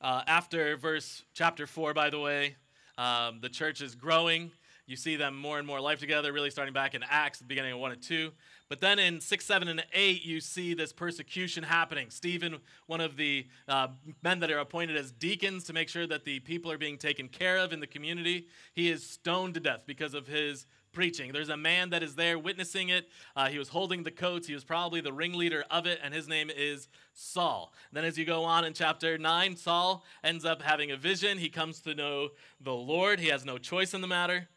Uh, 0.00 0.22
after 0.26 0.76
verse 0.76 1.24
chapter 1.32 1.66
4, 1.66 1.94
by 1.94 2.10
the 2.10 2.18
way, 2.18 2.56
um, 2.98 3.40
the 3.40 3.48
church 3.48 3.80
is 3.80 3.94
growing. 3.94 4.50
You 4.86 4.96
see 4.96 5.16
them 5.16 5.36
more 5.36 5.58
and 5.58 5.66
more 5.66 5.80
life 5.80 5.98
together, 5.98 6.32
really 6.32 6.50
starting 6.50 6.74
back 6.74 6.94
in 6.94 7.02
Acts, 7.08 7.42
beginning 7.42 7.72
of 7.72 7.78
1 7.78 7.92
and 7.92 8.02
2. 8.02 8.30
But 8.68 8.80
then 8.80 8.98
in 8.98 9.20
6, 9.20 9.44
7, 9.44 9.68
and 9.68 9.84
8, 9.92 10.24
you 10.24 10.40
see 10.40 10.74
this 10.74 10.92
persecution 10.92 11.62
happening. 11.62 12.10
Stephen, 12.10 12.58
one 12.86 13.00
of 13.00 13.16
the 13.16 13.46
uh, 13.68 13.88
men 14.24 14.40
that 14.40 14.50
are 14.50 14.58
appointed 14.58 14.96
as 14.96 15.12
deacons 15.12 15.64
to 15.64 15.72
make 15.72 15.88
sure 15.88 16.06
that 16.06 16.24
the 16.24 16.40
people 16.40 16.72
are 16.72 16.78
being 16.78 16.98
taken 16.98 17.28
care 17.28 17.58
of 17.58 17.72
in 17.72 17.78
the 17.78 17.86
community, 17.86 18.48
he 18.74 18.90
is 18.90 19.08
stoned 19.08 19.54
to 19.54 19.60
death 19.60 19.82
because 19.86 20.14
of 20.14 20.26
his 20.26 20.66
preaching. 20.96 21.30
There's 21.30 21.50
a 21.50 21.56
man 21.56 21.90
that 21.90 22.02
is 22.02 22.14
there 22.14 22.38
witnessing 22.38 22.88
it. 22.88 23.08
Uh, 23.36 23.48
he 23.48 23.58
was 23.58 23.68
holding 23.68 24.02
the 24.02 24.10
coats. 24.10 24.48
He 24.48 24.54
was 24.54 24.64
probably 24.64 25.00
the 25.02 25.12
ringleader 25.12 25.62
of 25.70 25.86
it, 25.86 26.00
and 26.02 26.12
his 26.12 26.26
name 26.26 26.50
is 26.50 26.88
Saul. 27.12 27.72
Then, 27.92 28.04
as 28.04 28.16
you 28.16 28.24
go 28.24 28.44
on 28.44 28.64
in 28.64 28.72
chapter 28.72 29.18
9, 29.18 29.56
Saul 29.56 30.02
ends 30.24 30.44
up 30.44 30.62
having 30.62 30.90
a 30.90 30.96
vision. 30.96 31.38
He 31.38 31.50
comes 31.50 31.80
to 31.82 31.94
know 31.94 32.30
the 32.62 32.72
Lord. 32.72 33.20
He 33.20 33.28
has 33.28 33.44
no 33.44 33.58
choice 33.58 33.92
in 33.92 34.00
the 34.00 34.06
matter. 34.08 34.48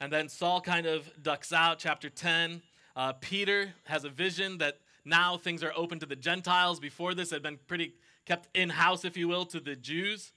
And 0.00 0.12
then 0.12 0.30
Saul 0.30 0.62
kind 0.62 0.86
of 0.86 1.08
ducks 1.22 1.52
out. 1.52 1.78
Chapter 1.78 2.08
10, 2.08 2.62
uh, 2.96 3.12
Peter 3.14 3.74
has 3.84 4.04
a 4.04 4.08
vision 4.08 4.58
that 4.58 4.78
now 5.04 5.36
things 5.36 5.62
are 5.62 5.72
open 5.76 5.98
to 6.00 6.06
the 6.06 6.16
Gentiles. 6.16 6.80
Before 6.80 7.14
this, 7.14 7.30
had 7.30 7.42
been 7.42 7.58
pretty 7.66 7.94
kept 8.24 8.48
in 8.56 8.70
house, 8.70 9.04
if 9.04 9.16
you 9.16 9.28
will, 9.28 9.44
to 9.46 9.60
the 9.60 9.76
Jews. 9.76 10.32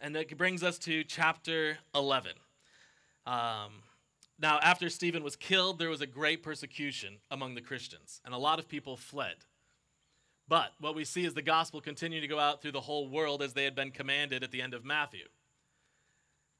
And 0.00 0.14
that 0.14 0.36
brings 0.36 0.62
us 0.62 0.78
to 0.80 1.02
chapter 1.04 1.78
11. 1.94 2.32
Um, 3.26 3.82
now, 4.38 4.60
after 4.62 4.88
Stephen 4.88 5.24
was 5.24 5.34
killed, 5.34 5.78
there 5.78 5.90
was 5.90 6.00
a 6.00 6.06
great 6.06 6.42
persecution 6.42 7.18
among 7.30 7.56
the 7.56 7.60
Christians, 7.60 8.20
and 8.24 8.32
a 8.32 8.38
lot 8.38 8.60
of 8.60 8.68
people 8.68 8.96
fled. 8.96 9.34
But 10.46 10.72
what 10.80 10.94
we 10.94 11.04
see 11.04 11.24
is 11.24 11.34
the 11.34 11.42
gospel 11.42 11.80
continued 11.80 12.20
to 12.20 12.28
go 12.28 12.38
out 12.38 12.62
through 12.62 12.72
the 12.72 12.80
whole 12.80 13.08
world 13.08 13.42
as 13.42 13.52
they 13.52 13.64
had 13.64 13.74
been 13.74 13.90
commanded 13.90 14.44
at 14.44 14.52
the 14.52 14.62
end 14.62 14.74
of 14.74 14.84
Matthew. 14.84 15.26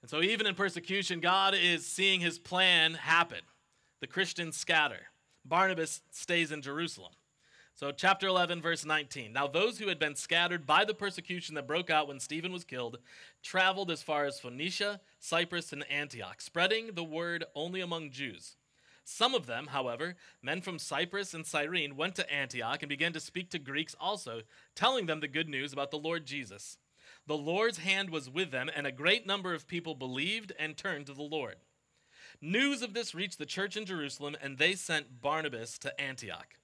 And 0.02 0.10
so, 0.10 0.20
even 0.20 0.46
in 0.46 0.54
persecution, 0.54 1.20
God 1.20 1.54
is 1.54 1.86
seeing 1.86 2.20
his 2.20 2.38
plan 2.38 2.94
happen. 2.94 3.40
The 4.00 4.06
Christians 4.06 4.56
scatter. 4.56 5.06
Barnabas 5.48 6.02
stays 6.10 6.52
in 6.52 6.62
Jerusalem. 6.62 7.12
So, 7.74 7.92
chapter 7.92 8.26
11, 8.26 8.60
verse 8.60 8.84
19. 8.84 9.32
Now, 9.32 9.46
those 9.46 9.78
who 9.78 9.86
had 9.86 10.00
been 10.00 10.16
scattered 10.16 10.66
by 10.66 10.84
the 10.84 10.94
persecution 10.94 11.54
that 11.54 11.68
broke 11.68 11.90
out 11.90 12.08
when 12.08 12.18
Stephen 12.18 12.52
was 12.52 12.64
killed 12.64 12.98
traveled 13.40 13.90
as 13.90 14.02
far 14.02 14.24
as 14.24 14.40
Phoenicia, 14.40 15.00
Cyprus, 15.20 15.72
and 15.72 15.88
Antioch, 15.88 16.40
spreading 16.40 16.90
the 16.94 17.04
word 17.04 17.44
only 17.54 17.80
among 17.80 18.10
Jews. 18.10 18.56
Some 19.04 19.32
of 19.32 19.46
them, 19.46 19.68
however, 19.68 20.16
men 20.42 20.60
from 20.60 20.78
Cyprus 20.78 21.32
and 21.32 21.46
Cyrene, 21.46 21.96
went 21.96 22.16
to 22.16 22.30
Antioch 22.30 22.82
and 22.82 22.90
began 22.90 23.12
to 23.12 23.20
speak 23.20 23.48
to 23.50 23.58
Greeks 23.58 23.94
also, 24.00 24.42
telling 24.74 25.06
them 25.06 25.20
the 25.20 25.28
good 25.28 25.48
news 25.48 25.72
about 25.72 25.92
the 25.92 25.98
Lord 25.98 26.26
Jesus. 26.26 26.78
The 27.28 27.36
Lord's 27.36 27.78
hand 27.78 28.10
was 28.10 28.28
with 28.28 28.50
them, 28.50 28.68
and 28.74 28.86
a 28.86 28.92
great 28.92 29.26
number 29.26 29.54
of 29.54 29.68
people 29.68 29.94
believed 29.94 30.52
and 30.58 30.76
turned 30.76 31.06
to 31.06 31.14
the 31.14 31.22
Lord. 31.22 31.56
News 32.40 32.82
of 32.82 32.94
this 32.94 33.14
reached 33.14 33.38
the 33.38 33.46
church 33.46 33.76
in 33.76 33.84
Jerusalem, 33.84 34.36
and 34.40 34.58
they 34.58 34.74
sent 34.74 35.20
Barnabas 35.20 35.76
to 35.78 36.00
Antioch. 36.00 36.54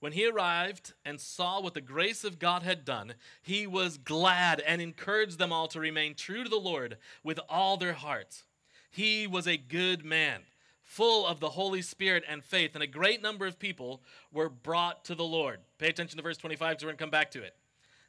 When 0.00 0.12
he 0.12 0.26
arrived 0.26 0.94
and 1.04 1.20
saw 1.20 1.60
what 1.60 1.74
the 1.74 1.80
grace 1.80 2.24
of 2.24 2.40
God 2.40 2.64
had 2.64 2.84
done, 2.84 3.14
he 3.40 3.68
was 3.68 3.98
glad 3.98 4.58
and 4.58 4.82
encouraged 4.82 5.38
them 5.38 5.52
all 5.52 5.68
to 5.68 5.78
remain 5.78 6.16
true 6.16 6.42
to 6.42 6.50
the 6.50 6.56
Lord 6.56 6.96
with 7.22 7.38
all 7.48 7.76
their 7.76 7.92
hearts. 7.92 8.42
He 8.90 9.28
was 9.28 9.46
a 9.46 9.56
good 9.56 10.04
man, 10.04 10.40
full 10.82 11.24
of 11.24 11.38
the 11.38 11.50
Holy 11.50 11.82
Spirit 11.82 12.24
and 12.28 12.42
faith, 12.42 12.74
and 12.74 12.82
a 12.82 12.88
great 12.88 13.22
number 13.22 13.46
of 13.46 13.60
people 13.60 14.02
were 14.32 14.48
brought 14.48 15.04
to 15.04 15.14
the 15.14 15.22
Lord. 15.22 15.60
Pay 15.78 15.88
attention 15.88 16.16
to 16.16 16.22
verse 16.24 16.36
25 16.36 16.70
because 16.70 16.82
we're 16.82 16.88
going 16.88 16.98
to 16.98 17.02
come 17.04 17.10
back 17.10 17.30
to 17.30 17.42
it. 17.44 17.54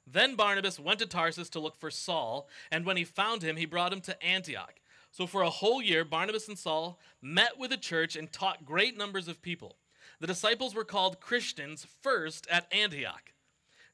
Then 0.07 0.35
Barnabas 0.35 0.79
went 0.79 0.97
to 0.97 1.05
Tarsus 1.05 1.49
to 1.51 1.59
look 1.59 1.77
for 1.77 1.91
Saul, 1.91 2.47
and 2.71 2.87
when 2.87 2.97
he 2.97 3.03
found 3.03 3.43
him, 3.43 3.55
he 3.55 3.67
brought 3.67 3.93
him 3.93 4.01
to 4.01 4.23
Antioch. 4.23 4.73
So 5.13 5.27
for 5.27 5.43
a 5.43 5.49
whole 5.51 5.79
year, 5.79 6.03
Barnabas 6.03 6.47
and 6.47 6.57
Saul 6.57 6.99
met 7.21 7.59
with 7.59 7.69
the 7.69 7.77
church 7.77 8.15
and 8.15 8.31
taught 8.31 8.65
great 8.65 8.97
numbers 8.97 9.27
of 9.27 9.43
people. 9.43 9.77
The 10.19 10.25
disciples 10.25 10.73
were 10.73 10.83
called 10.83 11.19
Christians 11.19 11.85
first 12.01 12.47
at 12.49 12.65
Antioch. 12.73 13.31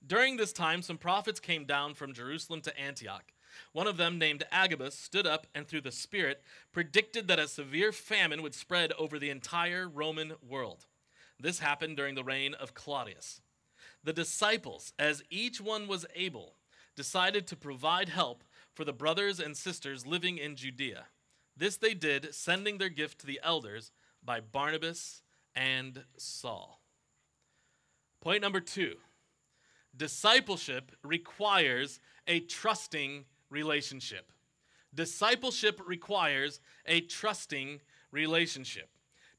During 0.06 0.38
this 0.38 0.54
time, 0.54 0.82
some 0.82 0.98
prophets 0.98 1.42
came 1.42 1.66
down 1.66 1.94
from 1.94 2.14
Jerusalem 2.14 2.62
to 2.62 2.80
Antioch. 2.80 3.34
One 3.74 3.86
of 3.86 3.98
them, 3.98 4.18
named 4.18 4.46
Agabus, 4.50 4.96
stood 4.98 5.28
up 5.28 5.46
and 5.54 5.68
through 5.68 5.82
the 5.82 5.92
Spirit 5.92 6.42
predicted 6.72 7.28
that 7.28 7.38
a 7.38 7.50
severe 7.50 7.92
famine 7.92 8.42
would 8.42 8.56
spread 8.56 8.94
over 8.94 9.20
the 9.20 9.30
entire 9.30 9.90
Roman 9.90 10.36
world. 10.48 10.86
This 11.38 11.60
happened 11.60 11.98
during 11.98 12.16
the 12.16 12.24
reign 12.24 12.54
of 12.54 12.74
Claudius. 12.74 13.42
The 14.06 14.14
disciples, 14.14 14.94
as 14.98 15.22
each 15.30 15.60
one 15.60 15.86
was 15.86 16.06
able, 16.16 16.56
decided 16.96 17.46
to 17.48 17.58
provide 17.58 18.08
help 18.08 18.46
for 18.80 18.86
the 18.86 18.94
brothers 18.94 19.42
and 19.42 19.58
sisters 19.58 20.08
living 20.08 20.38
in 20.38 20.56
Judea. 20.56 21.08
This 21.58 21.76
they 21.76 21.94
did, 21.94 22.34
sending 22.34 22.78
their 22.78 22.88
gift 22.88 23.20
to 23.20 23.26
the 23.26 23.38
elders 23.44 23.92
by 24.24 24.40
Barnabas 24.40 25.22
and 25.54 26.06
Saul. 26.16 26.80
Point 28.22 28.42
number 28.42 28.62
two 28.62 28.96
discipleship 29.98 30.94
requires 31.04 32.00
a 32.26 32.40
trusting 32.40 33.26
relationship. 33.50 34.32
Discipleship 34.96 35.82
requires 35.86 36.62
a 36.86 37.02
trusting 37.02 37.82
relationship. 38.14 38.88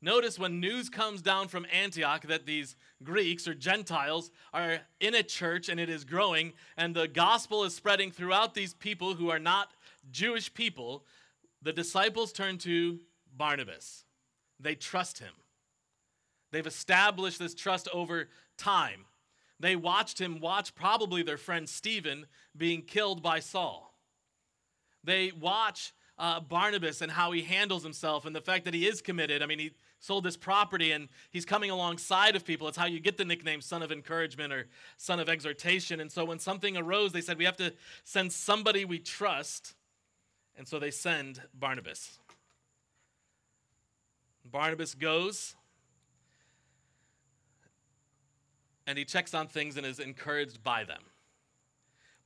Notice 0.02 0.38
when 0.38 0.61
news 0.61 0.88
comes 0.88 1.21
down 1.21 1.49
from 1.49 1.66
Antioch 1.73 2.23
that 2.23 2.47
these 2.47 2.75
Greeks 3.02 3.47
or 3.47 3.54
Gentiles 3.54 4.30
are 4.52 4.78
in 4.99 5.14
a 5.14 5.23
church 5.23 5.69
and 5.69 5.78
it 5.78 5.90
is 5.90 6.04
growing, 6.04 6.54
and 6.76 6.95
the 6.95 7.07
gospel 7.09 7.64
is 7.64 7.75
spreading 7.75 8.11
throughout 8.11 8.54
these 8.54 8.73
people 8.73 9.14
who 9.14 9.30
are 9.30 9.38
not 9.38 9.73
Jewish 10.11 10.52
people, 10.54 11.04
the 11.61 11.73
disciples 11.73 12.33
turn 12.33 12.57
to 12.59 13.00
Barnabas. 13.37 14.04
They 14.59 14.75
trust 14.75 15.19
him. 15.19 15.35
They've 16.50 16.66
established 16.66 17.38
this 17.38 17.54
trust 17.54 17.88
over 17.92 18.28
time. 18.57 19.04
They 19.61 19.76
watched 19.76 20.19
him 20.19 20.40
watch 20.40 20.75
probably 20.75 21.23
their 21.23 21.37
friend 21.37 21.69
Stephen 21.69 22.26
being 22.57 22.83
killed 22.83 23.23
by 23.23 23.40
Saul. 23.40 23.95
They 25.04 25.33
watch 25.38 25.92
uh, 26.19 26.40
Barnabas 26.40 27.02
and 27.02 27.12
how 27.12 27.33
he 27.33 27.42
handles 27.42 27.83
himself 27.83 28.26
and 28.26 28.35
the 28.35 28.40
fact 28.40 28.64
that 28.64 28.75
he 28.75 28.87
is 28.87 29.00
committed. 29.00 29.42
I 29.42 29.47
mean, 29.47 29.59
he 29.59 29.73
sold 30.00 30.25
this 30.25 30.37
property 30.37 30.92
and 30.92 31.09
he's 31.30 31.45
coming 31.45 31.71
alongside 31.71 32.35
of 32.35 32.45
people. 32.45 32.66
It's 32.66 32.76
how 32.76 32.87
you 32.87 33.00
get 33.00 33.19
the 33.19 33.25
nickname 33.25 33.61
son 33.61 33.83
of 33.83 33.92
encouragement 33.92 34.52
or 34.52 34.66
son 34.97 35.21
of 35.21 35.28
exhortation. 35.28 36.00
And 36.00 36.11
so 36.11 36.25
when 36.25 36.38
something 36.38 36.76
arose, 36.76 37.12
they 37.12 37.21
said, 37.21 37.38
we 37.38 37.45
have 37.45 37.59
to 37.59 37.75
send 38.02 38.33
somebody 38.33 38.85
we 38.85 38.99
trust. 38.99 39.75
And 40.57 40.66
so 40.66 40.78
they 40.78 40.90
send 40.90 41.42
Barnabas. 41.54 42.19
Barnabas 44.50 44.95
goes 44.95 45.54
and 48.87 48.99
he 48.99 49.04
checks 49.04 49.35
on 49.35 49.47
things 49.47 49.76
and 49.76 49.87
is 49.87 50.00
encouraged 50.00 50.62
by 50.64 50.83
them. 50.85 51.02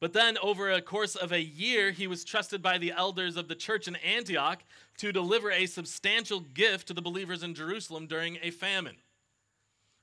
But 0.05 0.13
then, 0.13 0.37
over 0.43 0.71
a 0.71 0.83
course 0.83 1.17
of 1.17 1.33
a 1.33 1.41
year, 1.41 1.91
he 1.91 2.07
was 2.07 2.27
trusted 2.27 2.61
by 2.61 2.77
the 2.77 2.93
elders 2.93 3.39
of 3.39 3.49
the 3.49 3.55
church 3.55 3.89
in 3.89 3.97
Antioch 3.97 4.63
to 4.99 5.13
deliver 5.13 5.51
a 5.51 5.65
substantial 5.65 6.41
gift 6.41 6.89
to 6.89 6.93
the 6.93 7.01
believers 7.01 7.43
in 7.43 7.55
Jerusalem 7.55 8.07
during 8.07 8.37
a 8.43 8.51
famine. 8.51 8.97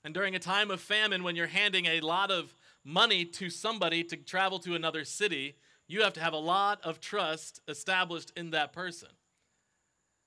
And 0.04 0.12
during 0.12 0.34
a 0.34 0.40
time 0.40 0.72
of 0.72 0.82
famine, 0.82 1.22
when 1.22 1.36
you're 1.36 1.46
handing 1.46 1.86
a 1.86 2.00
lot 2.00 2.32
of 2.32 2.56
money 2.84 3.26
to 3.26 3.52
somebody 3.52 4.04
to 4.06 4.18
travel 4.18 4.58
to 4.62 4.74
another 4.74 5.06
city, 5.06 5.54
you 5.88 6.02
have 6.02 6.14
to 6.14 6.20
have 6.20 6.34
a 6.34 6.38
lot 6.38 6.82
of 6.84 7.00
trust 7.00 7.62
established 7.68 8.32
in 8.36 8.50
that 8.50 8.74
person. 8.74 9.10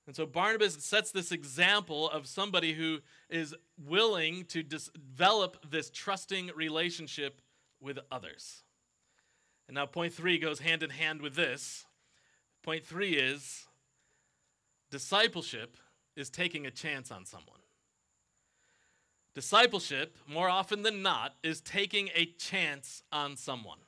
And 0.07 0.15
so 0.15 0.25
Barnabas 0.25 0.75
sets 0.85 1.11
this 1.11 1.33
example 1.33 2.09
of 2.11 2.27
somebody 2.27 2.71
who 2.71 2.99
is 3.29 3.53
willing 3.77 4.45
to 4.45 4.63
develop 4.63 5.69
this 5.69 5.89
trusting 5.89 6.51
relationship 6.55 7.41
with 7.81 7.99
others. 8.09 8.63
And 9.67 9.75
now, 9.75 9.85
point 9.85 10.13
three 10.13 10.37
goes 10.37 10.59
hand 10.59 10.83
in 10.83 10.91
hand 10.91 11.21
with 11.21 11.35
this. 11.35 11.85
Point 12.63 12.85
three 12.85 13.13
is 13.13 13.65
discipleship 14.91 15.77
is 16.15 16.29
taking 16.29 16.65
a 16.65 16.71
chance 16.71 17.11
on 17.11 17.25
someone. 17.25 17.59
Discipleship, 19.33 20.15
more 20.27 20.47
often 20.47 20.83
than 20.83 21.01
not, 21.01 21.35
is 21.43 21.59
taking 21.59 22.09
a 22.15 22.25
chance 22.25 23.03
on 23.11 23.35
someone. 23.35 23.79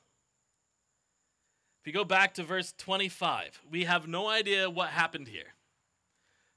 If 1.80 1.86
you 1.86 1.92
go 1.92 2.04
back 2.04 2.34
to 2.34 2.42
verse 2.42 2.74
25, 2.76 3.62
we 3.70 3.84
have 3.84 4.06
no 4.06 4.28
idea 4.28 4.68
what 4.68 4.90
happened 4.90 5.28
here. 5.28 5.54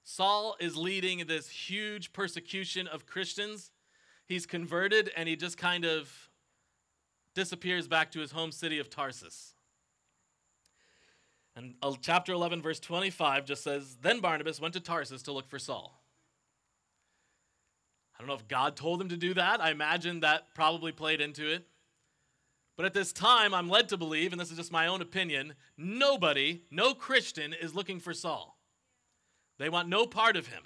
Saul 0.04 0.58
is 0.60 0.76
leading 0.76 1.26
this 1.26 1.48
huge 1.48 2.12
persecution 2.12 2.88
of 2.88 3.06
Christians. 3.06 3.72
He's 4.26 4.46
converted 4.46 5.12
and 5.16 5.30
he 5.30 5.36
just 5.36 5.58
kind 5.58 5.86
of 5.86 6.30
disappears 7.34 7.88
back 7.88 8.12
to 8.12 8.20
his 8.20 8.32
home 8.32 8.52
city 8.52 8.80
of 8.80 8.90
Tarsus. 8.90 9.54
And 11.56 11.76
uh, 11.82 11.94
chapter 12.02 12.34
11, 12.34 12.62
verse 12.62 12.80
25 12.80 13.46
just 13.46 13.64
says 13.64 13.98
Then 14.02 14.20
Barnabas 14.20 14.60
went 14.60 14.74
to 14.76 14.80
Tarsus 14.80 15.24
to 15.24 15.32
look 15.32 15.50
for 15.50 15.60
Saul. 15.60 16.02
I 18.16 18.22
don't 18.22 18.28
know 18.28 18.36
if 18.36 18.48
God 18.48 18.76
told 18.76 19.02
him 19.02 19.10
to 19.10 19.18
do 19.18 19.34
that. 19.34 19.60
I 19.62 19.72
imagine 19.72 20.20
that 20.20 20.54
probably 20.54 20.92
played 20.92 21.22
into 21.22 21.52
it. 21.52 21.66
But 22.78 22.86
at 22.86 22.94
this 22.94 23.12
time, 23.12 23.54
I'm 23.54 23.70
led 23.70 23.90
to 23.90 23.98
believe, 23.98 24.32
and 24.32 24.40
this 24.40 24.52
is 24.52 24.58
just 24.58 24.72
my 24.72 24.88
own 24.88 25.02
opinion, 25.02 25.56
nobody, 25.78 26.62
no 26.72 26.94
Christian, 26.94 27.54
is 27.54 27.76
looking 27.76 28.00
for 28.00 28.14
Saul. 28.14 28.58
They 29.60 29.70
want 29.70 29.90
no 29.90 30.06
part 30.06 30.36
of 30.36 30.48
him. 30.48 30.64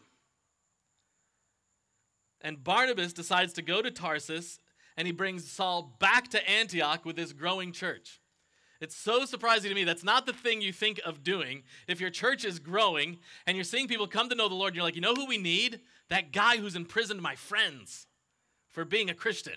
And 2.41 2.63
Barnabas 2.63 3.11
decides 3.11 3.53
to 3.53 3.61
go 3.61 3.81
to 3.81 3.89
Tarsus 3.89 4.59
and 4.97 5.07
he 5.07 5.11
brings 5.11 5.49
Saul 5.49 5.95
back 5.99 6.29
to 6.29 6.49
Antioch 6.49 7.05
with 7.05 7.15
this 7.15 7.33
growing 7.33 7.71
church. 7.71 8.19
It's 8.81 8.95
so 8.95 9.25
surprising 9.25 9.69
to 9.69 9.75
me. 9.75 9.83
That's 9.83 10.03
not 10.03 10.25
the 10.25 10.33
thing 10.33 10.61
you 10.61 10.73
think 10.73 10.99
of 11.05 11.23
doing. 11.23 11.63
If 11.87 12.01
your 12.01 12.09
church 12.09 12.43
is 12.43 12.59
growing 12.59 13.19
and 13.47 13.55
you're 13.55 13.63
seeing 13.63 13.87
people 13.87 14.07
come 14.07 14.29
to 14.29 14.35
know 14.35 14.49
the 14.49 14.55
Lord, 14.55 14.69
and 14.69 14.75
you're 14.75 14.83
like, 14.83 14.95
you 14.95 15.01
know 15.01 15.15
who 15.15 15.25
we 15.25 15.37
need? 15.37 15.79
That 16.09 16.31
guy 16.31 16.57
who's 16.57 16.75
imprisoned 16.75 17.21
my 17.21 17.35
friends 17.35 18.07
for 18.69 18.83
being 18.83 19.09
a 19.09 19.13
Christian. 19.13 19.55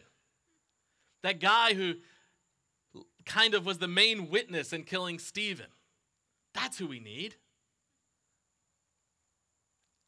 That 1.22 1.40
guy 1.40 1.74
who 1.74 1.94
kind 3.26 3.54
of 3.54 3.66
was 3.66 3.78
the 3.78 3.88
main 3.88 4.30
witness 4.30 4.72
in 4.72 4.84
killing 4.84 5.18
Stephen. 5.18 5.66
That's 6.54 6.78
who 6.78 6.86
we 6.86 7.00
need. 7.00 7.34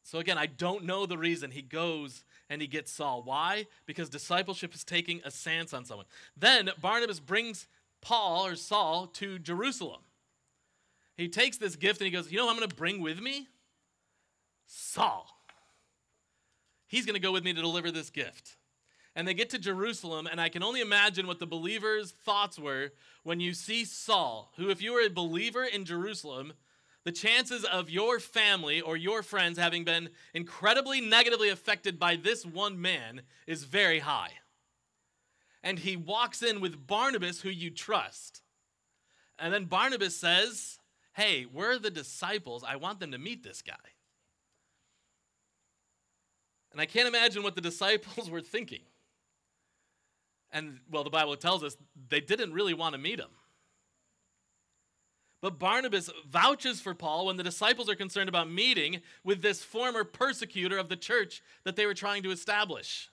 So 0.03 0.19
again, 0.19 0.37
I 0.37 0.45
don't 0.45 0.85
know 0.85 1.05
the 1.05 1.17
reason 1.17 1.51
he 1.51 1.61
goes 1.61 2.23
and 2.51 2.61
he 2.61 2.67
gets 2.67 2.91
Saul. 2.91 3.23
Why? 3.23 3.65
Because 3.85 4.09
discipleship 4.09 4.75
is 4.75 4.83
taking 4.83 5.21
a 5.23 5.31
stance 5.31 5.73
on 5.73 5.85
someone. 5.85 6.05
Then 6.35 6.69
Barnabas 6.81 7.21
brings 7.21 7.65
Paul 8.01 8.45
or 8.45 8.57
Saul 8.57 9.07
to 9.13 9.39
Jerusalem. 9.39 10.01
He 11.15 11.29
takes 11.29 11.55
this 11.55 11.77
gift 11.77 12.01
and 12.01 12.05
he 12.05 12.11
goes, 12.11 12.29
You 12.29 12.37
know 12.37 12.49
I'm 12.49 12.57
going 12.57 12.67
to 12.67 12.75
bring 12.75 13.01
with 13.01 13.21
me? 13.21 13.47
Saul. 14.67 15.27
He's 16.87 17.05
going 17.05 17.13
to 17.13 17.21
go 17.21 17.31
with 17.31 17.45
me 17.45 17.53
to 17.53 17.61
deliver 17.61 17.89
this 17.89 18.09
gift. 18.09 18.57
And 19.15 19.25
they 19.25 19.33
get 19.33 19.49
to 19.51 19.59
Jerusalem, 19.59 20.27
and 20.29 20.39
I 20.39 20.49
can 20.49 20.61
only 20.61 20.81
imagine 20.81 21.27
what 21.27 21.39
the 21.39 21.47
believers' 21.47 22.11
thoughts 22.11 22.59
were 22.59 22.91
when 23.23 23.39
you 23.39 23.53
see 23.53 23.85
Saul, 23.85 24.51
who, 24.57 24.69
if 24.69 24.81
you 24.81 24.91
were 24.91 25.01
a 25.01 25.09
believer 25.09 25.63
in 25.63 25.85
Jerusalem, 25.85 26.53
the 27.03 27.11
chances 27.11 27.65
of 27.65 27.89
your 27.89 28.19
family 28.19 28.79
or 28.79 28.95
your 28.95 29.23
friends 29.23 29.57
having 29.57 29.83
been 29.83 30.09
incredibly 30.33 31.01
negatively 31.01 31.49
affected 31.49 31.97
by 31.97 32.15
this 32.15 32.45
one 32.45 32.79
man 32.79 33.21
is 33.47 33.63
very 33.63 33.99
high. 33.99 34.33
And 35.63 35.79
he 35.79 35.95
walks 35.95 36.43
in 36.43 36.61
with 36.61 36.87
Barnabas, 36.87 37.41
who 37.41 37.49
you 37.49 37.71
trust. 37.71 38.41
And 39.39 39.53
then 39.53 39.65
Barnabas 39.65 40.15
says, 40.15 40.77
Hey, 41.13 41.45
we're 41.51 41.77
the 41.77 41.91
disciples. 41.91 42.63
I 42.65 42.77
want 42.77 42.99
them 42.99 43.11
to 43.11 43.17
meet 43.17 43.43
this 43.43 43.61
guy. 43.61 43.73
And 46.71 46.79
I 46.79 46.85
can't 46.85 47.07
imagine 47.07 47.43
what 47.43 47.55
the 47.55 47.61
disciples 47.69 48.29
were 48.29 48.41
thinking. 48.41 48.81
And, 50.53 50.79
well, 50.89 51.03
the 51.03 51.09
Bible 51.09 51.35
tells 51.35 51.63
us 51.63 51.77
they 52.09 52.19
didn't 52.19 52.53
really 52.53 52.73
want 52.73 52.93
to 52.93 52.99
meet 52.99 53.19
him. 53.19 53.29
But 55.41 55.57
Barnabas 55.57 56.09
vouches 56.29 56.79
for 56.79 56.93
Paul 56.93 57.25
when 57.25 57.37
the 57.37 57.43
disciples 57.43 57.89
are 57.89 57.95
concerned 57.95 58.29
about 58.29 58.49
meeting 58.49 59.01
with 59.23 59.41
this 59.41 59.63
former 59.63 60.03
persecutor 60.03 60.77
of 60.77 60.87
the 60.87 60.95
church 60.95 61.41
that 61.63 61.75
they 61.75 61.87
were 61.87 61.95
trying 61.95 62.21
to 62.23 62.31
establish. 62.31 63.09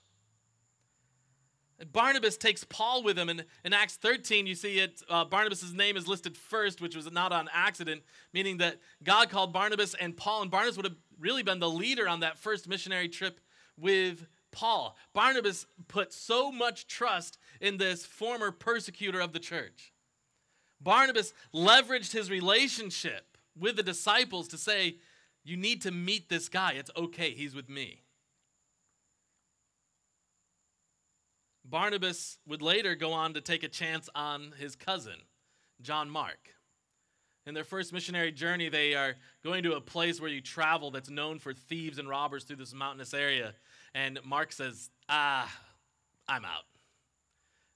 Barnabas 1.92 2.36
takes 2.36 2.64
Paul 2.64 3.02
with 3.02 3.18
him. 3.18 3.28
And 3.28 3.44
in 3.64 3.72
Acts 3.72 3.96
13, 3.96 4.46
you 4.46 4.54
see 4.54 4.78
it, 4.78 5.02
uh, 5.08 5.24
Barnabas' 5.24 5.72
name 5.72 5.96
is 5.96 6.08
listed 6.08 6.36
first, 6.36 6.80
which 6.80 6.96
was 6.96 7.10
not 7.10 7.32
on 7.32 7.48
accident, 7.52 8.02
meaning 8.34 8.58
that 8.58 8.78
God 9.02 9.30
called 9.30 9.52
Barnabas 9.52 9.94
and 9.94 10.16
Paul, 10.16 10.42
and 10.42 10.50
Barnabas 10.50 10.76
would 10.76 10.86
have 10.86 10.96
really 11.18 11.42
been 11.42 11.60
the 11.60 11.70
leader 11.70 12.08
on 12.08 12.20
that 12.20 12.38
first 12.38 12.68
missionary 12.68 13.08
trip 13.08 13.40
with 13.76 14.26
Paul. 14.50 14.96
Barnabas 15.14 15.66
put 15.86 16.12
so 16.12 16.50
much 16.50 16.86
trust 16.86 17.38
in 17.60 17.76
this 17.76 18.04
former 18.04 18.50
persecutor 18.50 19.20
of 19.20 19.32
the 19.32 19.38
church. 19.38 19.92
Barnabas 20.80 21.32
leveraged 21.54 22.12
his 22.12 22.30
relationship 22.30 23.36
with 23.58 23.76
the 23.76 23.82
disciples 23.82 24.48
to 24.48 24.58
say, 24.58 24.96
You 25.44 25.56
need 25.56 25.82
to 25.82 25.90
meet 25.90 26.28
this 26.28 26.48
guy. 26.48 26.72
It's 26.72 26.90
okay, 26.96 27.30
he's 27.30 27.54
with 27.54 27.68
me. 27.68 28.02
Barnabas 31.64 32.38
would 32.46 32.62
later 32.62 32.94
go 32.94 33.12
on 33.12 33.34
to 33.34 33.40
take 33.40 33.62
a 33.62 33.68
chance 33.68 34.08
on 34.14 34.52
his 34.58 34.74
cousin, 34.74 35.16
John 35.82 36.08
Mark. 36.08 36.54
In 37.46 37.54
their 37.54 37.64
first 37.64 37.92
missionary 37.92 38.32
journey, 38.32 38.68
they 38.68 38.94
are 38.94 39.16
going 39.42 39.62
to 39.62 39.72
a 39.72 39.80
place 39.80 40.20
where 40.20 40.30
you 40.30 40.40
travel 40.40 40.90
that's 40.90 41.10
known 41.10 41.38
for 41.38 41.54
thieves 41.54 41.98
and 41.98 42.08
robbers 42.08 42.44
through 42.44 42.56
this 42.56 42.74
mountainous 42.74 43.14
area. 43.14 43.54
And 43.94 44.18
Mark 44.24 44.52
says, 44.52 44.90
Ah, 45.08 45.50
I'm 46.28 46.44
out. 46.44 46.64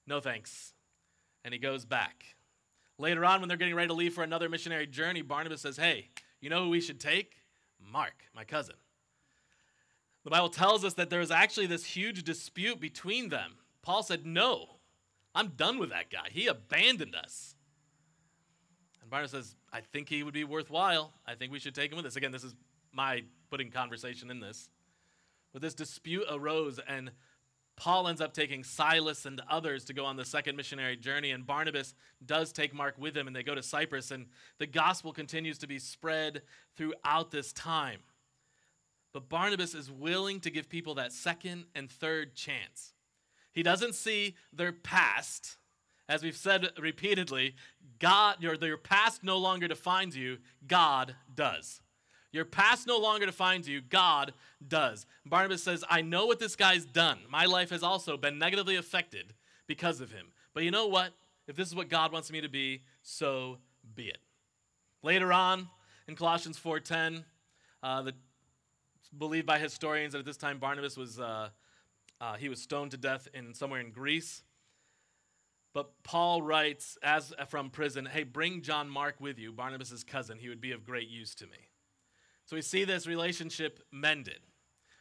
No 0.05 0.19
thanks. 0.19 0.73
And 1.43 1.53
he 1.53 1.59
goes 1.59 1.85
back. 1.85 2.32
Later 3.03 3.25
on, 3.25 3.41
when 3.41 3.49
they're 3.49 3.57
getting 3.57 3.75
ready 3.75 3.89
to 3.89 3.93
leave 3.93 4.13
for 4.13 4.23
another 4.23 4.47
missionary 4.47 4.87
journey, 4.87 5.21
Barnabas 5.21 5.59
says, 5.59 5.75
Hey, 5.75 6.07
you 6.39 6.49
know 6.49 6.63
who 6.63 6.69
we 6.69 6.79
should 6.79 7.01
take? 7.01 7.35
Mark, 7.91 8.13
my 8.33 8.45
cousin. 8.45 8.75
The 10.23 10.29
Bible 10.29 10.47
tells 10.47 10.85
us 10.85 10.93
that 10.93 11.09
there 11.09 11.19
was 11.19 11.29
actually 11.29 11.65
this 11.65 11.83
huge 11.83 12.23
dispute 12.23 12.79
between 12.79 13.27
them. 13.27 13.55
Paul 13.81 14.03
said, 14.03 14.25
No, 14.25 14.77
I'm 15.35 15.49
done 15.49 15.79
with 15.79 15.89
that 15.89 16.11
guy. 16.11 16.29
He 16.31 16.47
abandoned 16.47 17.13
us. 17.13 17.55
And 19.01 19.09
Barnabas 19.09 19.31
says, 19.31 19.55
I 19.73 19.81
think 19.81 20.07
he 20.07 20.23
would 20.23 20.33
be 20.33 20.45
worthwhile. 20.45 21.11
I 21.27 21.35
think 21.35 21.51
we 21.51 21.59
should 21.59 21.75
take 21.75 21.91
him 21.91 21.97
with 21.97 22.05
us. 22.05 22.15
Again, 22.15 22.31
this 22.31 22.45
is 22.45 22.55
my 22.93 23.25
putting 23.49 23.69
conversation 23.69 24.31
in 24.31 24.39
this. 24.39 24.69
But 25.51 25.61
this 25.61 25.73
dispute 25.73 26.23
arose, 26.31 26.79
and 26.87 27.11
Paul 27.83 28.07
ends 28.07 28.21
up 28.21 28.33
taking 28.33 28.63
Silas 28.63 29.25
and 29.25 29.41
others 29.49 29.83
to 29.83 29.93
go 29.93 30.05
on 30.05 30.15
the 30.15 30.23
second 30.23 30.55
missionary 30.55 30.95
journey, 30.95 31.31
and 31.31 31.45
Barnabas 31.45 31.95
does 32.25 32.53
take 32.53 32.73
Mark 32.73 32.95
with 32.97 33.13
him, 33.13 33.27
and 33.27 33.35
they 33.35 33.43
go 33.43 33.55
to 33.55 33.61
Cyprus, 33.61 34.09
and 34.09 34.27
the 34.57 34.65
gospel 34.65 35.11
continues 35.11 35.57
to 35.57 35.67
be 35.67 35.79
spread 35.79 36.43
throughout 36.77 37.31
this 37.31 37.51
time. 37.51 37.99
But 39.11 39.27
Barnabas 39.27 39.75
is 39.75 39.91
willing 39.91 40.39
to 40.39 40.49
give 40.49 40.69
people 40.69 40.95
that 40.95 41.11
second 41.11 41.65
and 41.75 41.91
third 41.91 42.35
chance. 42.35 42.93
He 43.51 43.63
doesn't 43.63 43.95
see 43.95 44.35
their 44.53 44.71
past. 44.71 45.57
As 46.07 46.23
we've 46.23 46.37
said 46.37 46.69
repeatedly, 46.79 47.53
God, 47.99 48.37
your, 48.39 48.55
your 48.55 48.77
past 48.77 49.25
no 49.25 49.37
longer 49.37 49.67
defines 49.67 50.15
you, 50.15 50.37
God 50.65 51.17
does. 51.35 51.81
Your 52.33 52.45
past 52.45 52.87
no 52.87 52.97
longer 52.97 53.27
defines 53.27 53.69
you, 53.69 53.79
God 53.79 54.33
does. 54.67 55.05
Barnabas 55.23 55.63
says, 55.63 55.83
I 55.87 56.01
know 56.01 56.25
what 56.25 56.39
this 56.39 56.55
guy's 56.55 56.83
done. 56.83 57.19
My 57.29 57.45
life 57.45 57.69
has 57.69 57.83
also 57.83 58.17
been 58.17 58.39
negatively 58.39 58.75
affected 58.75 59.33
because 59.67 60.01
of 60.01 60.11
him. 60.11 60.27
But 60.53 60.63
you 60.63 60.71
know 60.71 60.87
what? 60.87 61.13
If 61.47 61.55
this 61.55 61.67
is 61.67 61.75
what 61.75 61.89
God 61.89 62.11
wants 62.11 62.31
me 62.31 62.41
to 62.41 62.49
be, 62.49 62.81
so 63.03 63.59
be 63.95 64.07
it. 64.07 64.17
Later 65.03 65.31
on 65.31 65.69
in 66.07 66.15
Colossians 66.15 66.57
4:10, 66.57 67.23
uh, 67.83 68.11
believed 69.17 69.45
by 69.45 69.59
historians 69.59 70.13
that 70.13 70.19
at 70.19 70.25
this 70.25 70.37
time 70.37 70.57
Barnabas 70.57 70.97
was 70.97 71.19
uh, 71.19 71.49
uh, 72.19 72.35
he 72.35 72.49
was 72.49 72.61
stoned 72.61 72.91
to 72.91 72.97
death 72.97 73.27
in 73.33 73.53
somewhere 73.53 73.81
in 73.81 73.91
Greece. 73.91 74.41
But 75.73 75.91
Paul 76.03 76.41
writes 76.41 76.97
as 77.03 77.33
from 77.49 77.69
prison, 77.69 78.05
"Hey, 78.05 78.23
bring 78.23 78.61
John 78.61 78.89
Mark 78.89 79.19
with 79.19 79.37
you, 79.37 79.51
Barnabas' 79.51 80.03
cousin. 80.03 80.39
He 80.39 80.49
would 80.49 80.61
be 80.61 80.71
of 80.71 80.85
great 80.85 81.09
use 81.09 81.35
to 81.35 81.45
me." 81.47 81.67
So 82.45 82.55
we 82.55 82.61
see 82.61 82.83
this 82.83 83.07
relationship 83.07 83.79
mended. 83.91 84.39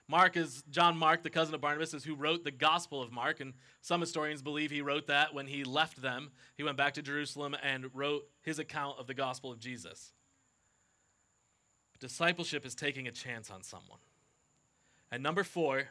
Mark 0.08 0.36
is 0.36 0.62
John 0.70 0.96
Mark, 0.96 1.22
the 1.22 1.30
cousin 1.30 1.54
of 1.54 1.60
Barnabas, 1.60 1.94
is 1.94 2.04
who 2.04 2.14
wrote 2.14 2.44
the 2.44 2.50
Gospel 2.50 3.00
of 3.00 3.12
Mark, 3.12 3.40
and 3.40 3.54
some 3.80 4.00
historians 4.00 4.42
believe 4.42 4.70
he 4.70 4.82
wrote 4.82 5.06
that 5.06 5.32
when 5.32 5.46
he 5.46 5.64
left 5.64 6.02
them. 6.02 6.30
He 6.56 6.62
went 6.62 6.76
back 6.76 6.94
to 6.94 7.02
Jerusalem 7.02 7.56
and 7.62 7.86
wrote 7.94 8.28
his 8.42 8.58
account 8.58 8.98
of 8.98 9.06
the 9.06 9.14
gospel 9.14 9.50
of 9.50 9.58
Jesus. 9.58 10.12
Discipleship 11.98 12.66
is 12.66 12.74
taking 12.74 13.06
a 13.06 13.12
chance 13.12 13.50
on 13.50 13.62
someone. 13.62 14.00
And 15.10 15.22
number 15.22 15.44
four, 15.44 15.84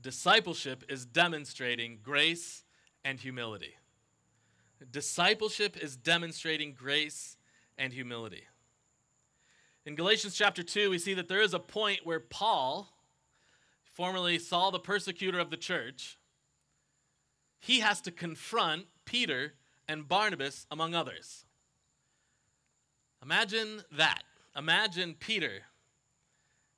discipleship 0.00 0.82
is 0.88 1.04
demonstrating 1.04 1.98
grace 2.02 2.64
and 3.04 3.20
humility. 3.20 3.74
Discipleship 4.90 5.76
is 5.76 5.96
demonstrating 5.96 6.72
grace 6.72 7.36
and 7.76 7.92
humility. 7.92 8.44
In 9.86 9.96
Galatians 9.96 10.34
chapter 10.34 10.62
2, 10.62 10.88
we 10.88 10.98
see 10.98 11.12
that 11.14 11.28
there 11.28 11.42
is 11.42 11.52
a 11.52 11.58
point 11.58 12.00
where 12.04 12.20
Paul, 12.20 12.88
formerly 13.92 14.38
Saul 14.38 14.70
the 14.70 14.78
persecutor 14.78 15.38
of 15.38 15.50
the 15.50 15.58
church, 15.58 16.18
he 17.60 17.80
has 17.80 18.00
to 18.02 18.10
confront 18.10 18.86
Peter 19.04 19.54
and 19.86 20.08
Barnabas, 20.08 20.66
among 20.70 20.94
others. 20.94 21.44
Imagine 23.22 23.82
that. 23.92 24.22
Imagine 24.56 25.14
Peter, 25.18 25.62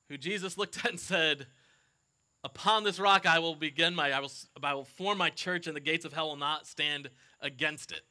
who 0.09 0.17
Jesus 0.17 0.57
looked 0.57 0.79
at 0.79 0.91
and 0.91 0.99
said, 0.99 1.47
Upon 2.43 2.83
this 2.83 2.99
rock 2.99 3.25
I 3.25 3.39
will 3.39 3.55
begin 3.55 3.95
my, 3.95 4.11
I 4.11 4.19
will, 4.19 4.31
I 4.61 4.73
will 4.73 4.83
form 4.83 5.17
my 5.17 5.29
church, 5.29 5.67
and 5.67 5.75
the 5.75 5.81
gates 5.81 6.05
of 6.05 6.11
hell 6.11 6.27
will 6.27 6.35
not 6.35 6.67
stand 6.67 7.09
against 7.41 7.91
it. 7.91 8.01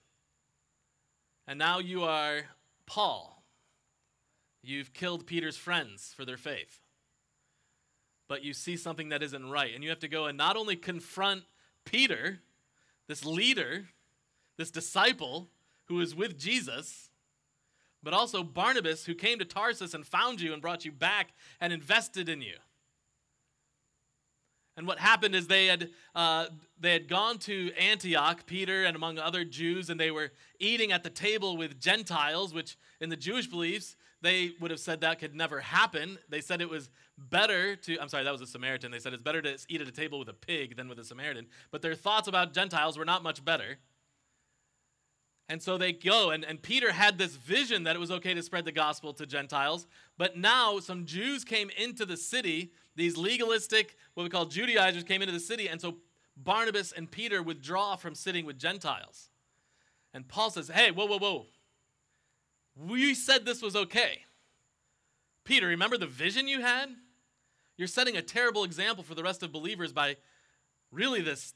And 1.46 1.58
now 1.58 1.78
you 1.78 2.04
are 2.04 2.42
Paul 2.86 3.35
You've 4.66 4.92
killed 4.92 5.26
Peter's 5.26 5.56
friends 5.56 6.12
for 6.16 6.24
their 6.24 6.36
faith. 6.36 6.80
But 8.28 8.42
you 8.42 8.52
see 8.52 8.76
something 8.76 9.10
that 9.10 9.22
isn't 9.22 9.48
right. 9.48 9.72
And 9.72 9.84
you 9.84 9.90
have 9.90 10.00
to 10.00 10.08
go 10.08 10.26
and 10.26 10.36
not 10.36 10.56
only 10.56 10.74
confront 10.74 11.44
Peter, 11.84 12.40
this 13.06 13.24
leader, 13.24 13.86
this 14.56 14.72
disciple 14.72 15.48
who 15.84 16.00
is 16.00 16.16
with 16.16 16.36
Jesus, 16.36 17.10
but 18.02 18.12
also 18.12 18.42
Barnabas, 18.42 19.06
who 19.06 19.14
came 19.14 19.38
to 19.38 19.44
Tarsus 19.44 19.94
and 19.94 20.04
found 20.04 20.40
you 20.40 20.52
and 20.52 20.60
brought 20.60 20.84
you 20.84 20.90
back 20.90 21.30
and 21.60 21.72
invested 21.72 22.28
in 22.28 22.42
you. 22.42 22.54
And 24.76 24.86
what 24.86 24.98
happened 24.98 25.34
is 25.34 25.46
they 25.46 25.66
had, 25.66 25.90
uh, 26.14 26.46
they 26.78 26.92
had 26.92 27.08
gone 27.08 27.38
to 27.38 27.72
Antioch, 27.78 28.44
Peter 28.46 28.84
and 28.84 28.94
among 28.94 29.18
other 29.18 29.44
Jews, 29.44 29.88
and 29.88 29.98
they 29.98 30.10
were 30.10 30.32
eating 30.58 30.92
at 30.92 31.02
the 31.02 31.10
table 31.10 31.56
with 31.56 31.80
Gentiles, 31.80 32.52
which 32.52 32.76
in 33.00 33.08
the 33.08 33.16
Jewish 33.16 33.46
beliefs, 33.46 33.96
they 34.22 34.52
would 34.60 34.70
have 34.70 34.80
said 34.80 35.02
that 35.02 35.18
could 35.18 35.34
never 35.34 35.60
happen. 35.60 36.18
They 36.28 36.40
said 36.40 36.60
it 36.60 36.70
was 36.70 36.88
better 37.18 37.76
to, 37.76 37.98
I'm 37.98 38.08
sorry, 38.08 38.24
that 38.24 38.32
was 38.32 38.40
a 38.40 38.46
Samaritan. 38.46 38.90
They 38.90 38.98
said 38.98 39.12
it's 39.12 39.22
better 39.22 39.42
to 39.42 39.58
eat 39.68 39.80
at 39.80 39.88
a 39.88 39.92
table 39.92 40.18
with 40.18 40.28
a 40.28 40.34
pig 40.34 40.76
than 40.76 40.88
with 40.88 40.98
a 40.98 41.04
Samaritan. 41.04 41.46
But 41.70 41.82
their 41.82 41.94
thoughts 41.94 42.26
about 42.26 42.54
Gentiles 42.54 42.98
were 42.98 43.04
not 43.04 43.22
much 43.22 43.44
better. 43.44 43.78
And 45.48 45.62
so 45.62 45.78
they 45.78 45.92
go, 45.92 46.30
and, 46.30 46.44
and 46.44 46.60
Peter 46.60 46.90
had 46.90 47.18
this 47.18 47.36
vision 47.36 47.84
that 47.84 47.94
it 47.94 48.00
was 48.00 48.10
okay 48.10 48.34
to 48.34 48.42
spread 48.42 48.64
the 48.64 48.72
gospel 48.72 49.12
to 49.14 49.26
Gentiles. 49.26 49.86
But 50.18 50.36
now 50.36 50.80
some 50.80 51.04
Jews 51.04 51.44
came 51.44 51.70
into 51.78 52.04
the 52.04 52.16
city, 52.16 52.72
these 52.96 53.16
legalistic, 53.16 53.96
what 54.14 54.24
we 54.24 54.30
call 54.30 54.46
Judaizers 54.46 55.04
came 55.04 55.22
into 55.22 55.32
the 55.32 55.38
city, 55.38 55.68
and 55.68 55.80
so 55.80 55.96
Barnabas 56.36 56.92
and 56.92 57.08
Peter 57.08 57.42
withdraw 57.42 57.94
from 57.96 58.14
sitting 58.14 58.44
with 58.44 58.58
Gentiles. 58.58 59.30
And 60.12 60.26
Paul 60.26 60.50
says, 60.50 60.68
Hey, 60.68 60.90
whoa, 60.90 61.06
whoa, 61.06 61.18
whoa. 61.18 61.46
We 62.76 63.14
said 63.14 63.44
this 63.44 63.62
was 63.62 63.74
okay. 63.74 64.24
Peter, 65.44 65.68
remember 65.68 65.96
the 65.96 66.06
vision 66.06 66.48
you 66.48 66.60
had? 66.60 66.90
You're 67.76 67.88
setting 67.88 68.16
a 68.16 68.22
terrible 68.22 68.64
example 68.64 69.04
for 69.04 69.14
the 69.14 69.22
rest 69.22 69.42
of 69.42 69.52
believers 69.52 69.92
by 69.92 70.16
really 70.90 71.22
this 71.22 71.54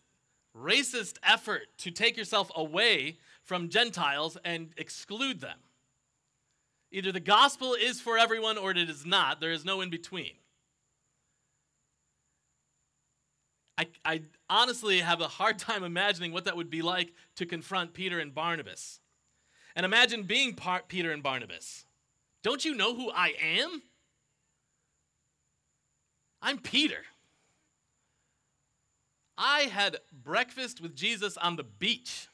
racist 0.57 1.19
effort 1.23 1.63
to 1.79 1.91
take 1.91 2.17
yourself 2.17 2.51
away 2.55 3.19
from 3.43 3.69
Gentiles 3.69 4.37
and 4.45 4.71
exclude 4.77 5.41
them. 5.41 5.59
Either 6.93 7.13
the 7.13 7.21
gospel 7.21 7.75
is 7.75 8.01
for 8.01 8.19
everyone 8.19 8.59
or 8.59 8.73
it 8.73 8.79
is 8.79 9.07
not. 9.07 9.41
There 9.41 9.53
is 9.53 9.65
no 9.65 9.81
in 9.81 9.91
between. 9.91 10.33
I, 13.79 13.87
I 14.05 14.23
honestly 14.49 14.99
have 15.01 15.21
a 15.21 15.29
hard 15.29 15.59
time 15.59 15.85
imagining 15.85 16.33
what 16.33 16.45
that 16.45 16.57
would 16.57 16.71
be 16.71 16.83
like 16.83 17.15
to 17.37 17.47
confront 17.47 17.95
Peter 17.95 18.19
and 18.19 18.35
Barnabas. 18.35 19.01
And 19.77 19.87
imagine 19.87 20.25
being 20.25 20.57
Peter 20.89 21.13
and 21.13 21.23
Barnabas. 21.23 21.85
Don't 22.43 22.65
you 22.65 22.75
know 22.75 22.95
who 22.95 23.11
I 23.11 23.35
am? 23.43 23.83
I'm 26.43 26.59
Peter. 26.59 27.03
I 29.37 29.63
had 29.63 29.99
breakfast 30.13 30.81
with 30.81 30.97
Jesus 30.97 31.37
on 31.37 31.57
the 31.57 31.65
beach. 31.65 32.29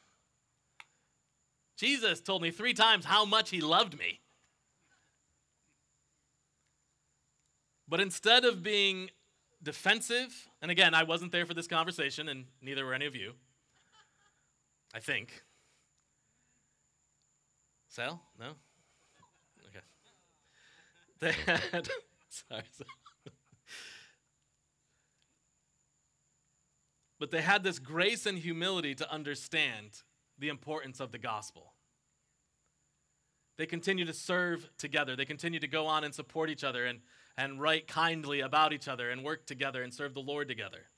Jesus 1.76 2.20
told 2.20 2.42
me 2.42 2.50
three 2.50 2.74
times 2.74 3.04
how 3.04 3.24
much 3.24 3.50
he 3.50 3.60
loved 3.60 3.98
me. 3.98 4.20
But 7.88 8.00
instead 8.00 8.44
of 8.44 8.62
being 8.62 9.10
defensive, 9.62 10.48
and 10.62 10.70
again, 10.70 10.94
I 10.94 11.04
wasn't 11.04 11.32
there 11.32 11.46
for 11.46 11.54
this 11.54 11.68
conversation, 11.68 12.28
and 12.28 12.46
neither 12.60 12.84
were 12.84 12.94
any 12.94 13.06
of 13.06 13.14
you, 13.14 13.32
I 14.94 15.00
think. 15.00 15.42
Sal? 17.96 18.20
No? 18.38 18.48
Okay. 19.68 19.84
They 21.18 21.32
had, 21.32 21.88
sorry, 22.28 22.62
sorry. 22.70 22.90
But 27.18 27.30
they 27.30 27.40
had 27.40 27.62
this 27.62 27.78
grace 27.78 28.26
and 28.26 28.36
humility 28.36 28.94
to 28.96 29.10
understand 29.10 30.02
the 30.38 30.50
importance 30.50 31.00
of 31.00 31.10
the 31.10 31.16
gospel. 31.16 31.72
They 33.56 33.64
continue 33.64 34.04
to 34.04 34.12
serve 34.12 34.68
together. 34.76 35.16
They 35.16 35.24
continue 35.24 35.58
to 35.60 35.66
go 35.66 35.86
on 35.86 36.04
and 36.04 36.14
support 36.14 36.50
each 36.50 36.64
other 36.64 36.84
and, 36.84 37.00
and 37.38 37.58
write 37.58 37.86
kindly 37.86 38.40
about 38.40 38.74
each 38.74 38.88
other 38.88 39.08
and 39.08 39.24
work 39.24 39.46
together 39.46 39.82
and 39.82 39.94
serve 39.94 40.12
the 40.12 40.20
Lord 40.20 40.48
together. 40.48 40.90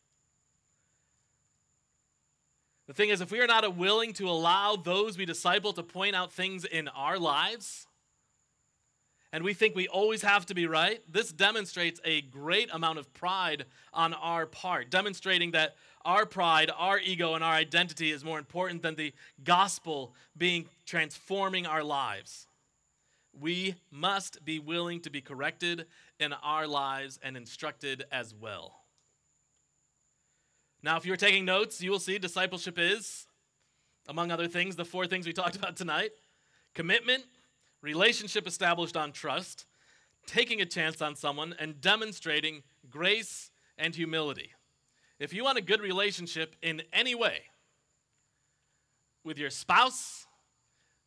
The 2.88 2.94
thing 2.94 3.10
is, 3.10 3.20
if 3.20 3.30
we 3.30 3.40
are 3.40 3.46
not 3.46 3.76
willing 3.76 4.14
to 4.14 4.30
allow 4.30 4.74
those 4.74 5.18
we 5.18 5.26
disciple 5.26 5.74
to 5.74 5.82
point 5.82 6.16
out 6.16 6.32
things 6.32 6.64
in 6.64 6.88
our 6.88 7.18
lives, 7.18 7.86
and 9.30 9.44
we 9.44 9.52
think 9.52 9.76
we 9.76 9.88
always 9.88 10.22
have 10.22 10.46
to 10.46 10.54
be 10.54 10.66
right, 10.66 11.02
this 11.06 11.30
demonstrates 11.30 12.00
a 12.02 12.22
great 12.22 12.70
amount 12.72 12.98
of 12.98 13.12
pride 13.12 13.66
on 13.92 14.14
our 14.14 14.46
part, 14.46 14.88
demonstrating 14.88 15.50
that 15.50 15.76
our 16.02 16.24
pride, 16.24 16.70
our 16.78 16.98
ego, 16.98 17.34
and 17.34 17.44
our 17.44 17.52
identity 17.52 18.10
is 18.10 18.24
more 18.24 18.38
important 18.38 18.80
than 18.80 18.94
the 18.94 19.12
gospel 19.44 20.14
being 20.38 20.64
transforming 20.86 21.66
our 21.66 21.84
lives. 21.84 22.46
We 23.38 23.74
must 23.90 24.42
be 24.46 24.58
willing 24.60 25.02
to 25.02 25.10
be 25.10 25.20
corrected 25.20 25.84
in 26.18 26.32
our 26.32 26.66
lives 26.66 27.20
and 27.22 27.36
instructed 27.36 28.06
as 28.10 28.34
well. 28.34 28.77
Now, 30.82 30.96
if 30.96 31.04
you're 31.04 31.16
taking 31.16 31.44
notes, 31.44 31.82
you 31.82 31.90
will 31.90 31.98
see 31.98 32.18
discipleship 32.18 32.78
is, 32.78 33.26
among 34.08 34.30
other 34.30 34.48
things, 34.48 34.76
the 34.76 34.84
four 34.84 35.06
things 35.06 35.26
we 35.26 35.32
talked 35.32 35.56
about 35.56 35.76
tonight 35.76 36.10
commitment, 36.74 37.24
relationship 37.82 38.46
established 38.46 38.96
on 38.96 39.10
trust, 39.10 39.66
taking 40.26 40.60
a 40.60 40.66
chance 40.66 41.02
on 41.02 41.16
someone, 41.16 41.54
and 41.58 41.80
demonstrating 41.80 42.62
grace 42.88 43.50
and 43.76 43.94
humility. 43.94 44.52
If 45.18 45.32
you 45.32 45.42
want 45.42 45.58
a 45.58 45.62
good 45.62 45.80
relationship 45.80 46.54
in 46.62 46.82
any 46.92 47.16
way, 47.16 47.42
with 49.24 49.38
your 49.38 49.50
spouse, 49.50 50.26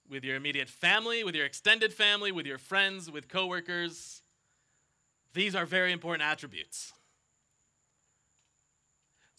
with 0.09 0.25
your 0.25 0.35
immediate 0.35 0.69
family, 0.69 1.23
with 1.23 1.35
your 1.35 1.45
extended 1.45 1.93
family, 1.93 2.31
with 2.31 2.45
your 2.45 2.57
friends, 2.57 3.09
with 3.09 3.29
coworkers, 3.29 4.21
these 5.33 5.55
are 5.55 5.65
very 5.65 5.93
important 5.93 6.29
attributes. 6.29 6.91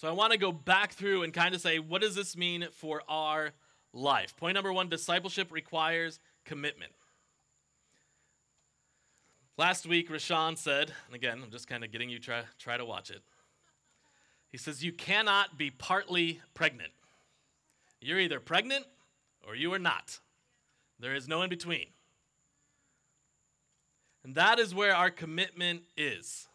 So 0.02 0.08
I 0.08 0.10
want 0.10 0.32
to 0.32 0.38
go 0.38 0.50
back 0.50 0.94
through 0.94 1.22
and 1.22 1.32
kind 1.32 1.54
of 1.54 1.60
say, 1.60 1.78
what 1.78 2.02
does 2.02 2.16
this 2.16 2.36
mean 2.36 2.66
for 2.72 3.02
our 3.08 3.52
life? 3.92 4.36
Point 4.36 4.56
number 4.56 4.72
one 4.72 4.88
discipleship 4.88 5.52
requires 5.52 6.18
commitment. 6.44 6.90
Last 9.56 9.86
week, 9.86 10.10
Rashawn 10.10 10.58
said, 10.58 10.90
and 11.06 11.14
again, 11.14 11.40
I'm 11.40 11.52
just 11.52 11.68
kind 11.68 11.84
of 11.84 11.92
getting 11.92 12.10
you 12.10 12.18
try 12.18 12.42
try 12.58 12.76
to 12.76 12.84
watch 12.84 13.10
it. 13.10 13.22
He 14.50 14.58
says, 14.58 14.82
You 14.82 14.92
cannot 14.92 15.56
be 15.56 15.70
partly 15.70 16.40
pregnant. 16.52 16.90
You're 18.00 18.18
either 18.18 18.40
pregnant 18.40 18.86
or 19.46 19.54
you 19.54 19.72
are 19.72 19.78
not. 19.78 20.18
There 20.98 21.14
is 21.14 21.28
no 21.28 21.42
in 21.42 21.48
between. 21.48 21.86
And 24.24 24.34
that 24.34 24.58
is 24.58 24.74
where 24.74 24.96
our 24.96 25.10
commitment 25.12 25.82
is. 25.96 26.48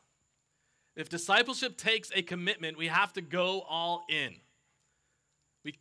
If 0.97 1.09
discipleship 1.09 1.77
takes 1.77 2.11
a 2.15 2.23
commitment, 2.23 2.75
we 2.75 2.87
have 2.87 3.13
to 3.13 3.21
go 3.21 3.61
all 3.69 4.03
in. 4.09 4.33
We, 5.63 5.77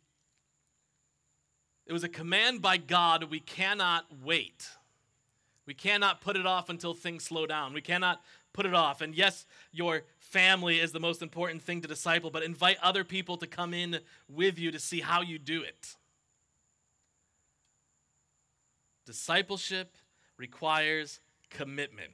it 1.87 1.91
was 1.91 2.03
a 2.03 2.09
command 2.09 2.61
by 2.61 2.77
God, 2.77 3.23
we 3.23 3.39
cannot 3.39 4.05
wait. 4.23 4.69
We 5.65 5.73
cannot 5.73 6.21
put 6.21 6.37
it 6.37 6.45
off 6.45 6.69
until 6.69 6.93
things 6.93 7.23
slow 7.23 7.47
down. 7.47 7.73
We 7.73 7.81
cannot 7.81 8.21
put 8.53 8.67
it 8.67 8.75
off. 8.75 9.01
And 9.01 9.15
yes, 9.15 9.47
your 9.71 10.03
family 10.19 10.79
is 10.79 10.91
the 10.91 10.99
most 10.99 11.23
important 11.23 11.63
thing 11.63 11.81
to 11.81 11.87
disciple, 11.87 12.29
but 12.29 12.43
invite 12.43 12.77
other 12.83 13.03
people 13.03 13.37
to 13.37 13.47
come 13.47 13.73
in 13.73 13.99
with 14.29 14.59
you 14.59 14.69
to 14.69 14.79
see 14.79 15.01
how 15.01 15.23
you 15.23 15.39
do 15.39 15.63
it. 15.63 15.95
Discipleship 19.07 19.97
requires 20.37 21.21
commitment. 21.49 22.11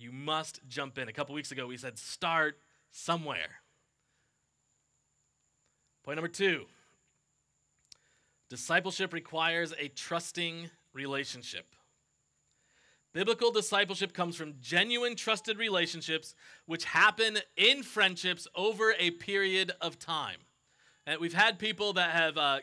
You 0.00 0.12
must 0.12 0.60
jump 0.66 0.96
in. 0.96 1.08
A 1.08 1.12
couple 1.12 1.34
weeks 1.34 1.52
ago, 1.52 1.66
we 1.66 1.76
said 1.76 1.98
start 1.98 2.58
somewhere. 2.90 3.60
Point 6.02 6.16
number 6.16 6.28
two 6.28 6.64
discipleship 8.48 9.12
requires 9.12 9.74
a 9.78 9.88
trusting 9.88 10.70
relationship. 10.94 11.74
Biblical 13.12 13.50
discipleship 13.50 14.14
comes 14.14 14.36
from 14.36 14.54
genuine 14.60 15.16
trusted 15.16 15.58
relationships 15.58 16.34
which 16.64 16.84
happen 16.84 17.38
in 17.56 17.82
friendships 17.82 18.48
over 18.54 18.94
a 18.98 19.10
period 19.12 19.72
of 19.80 19.98
time. 19.98 20.38
And 21.06 21.20
we've 21.20 21.34
had 21.34 21.58
people 21.58 21.92
that 21.94 22.10
have 22.10 22.38
uh, 22.38 22.60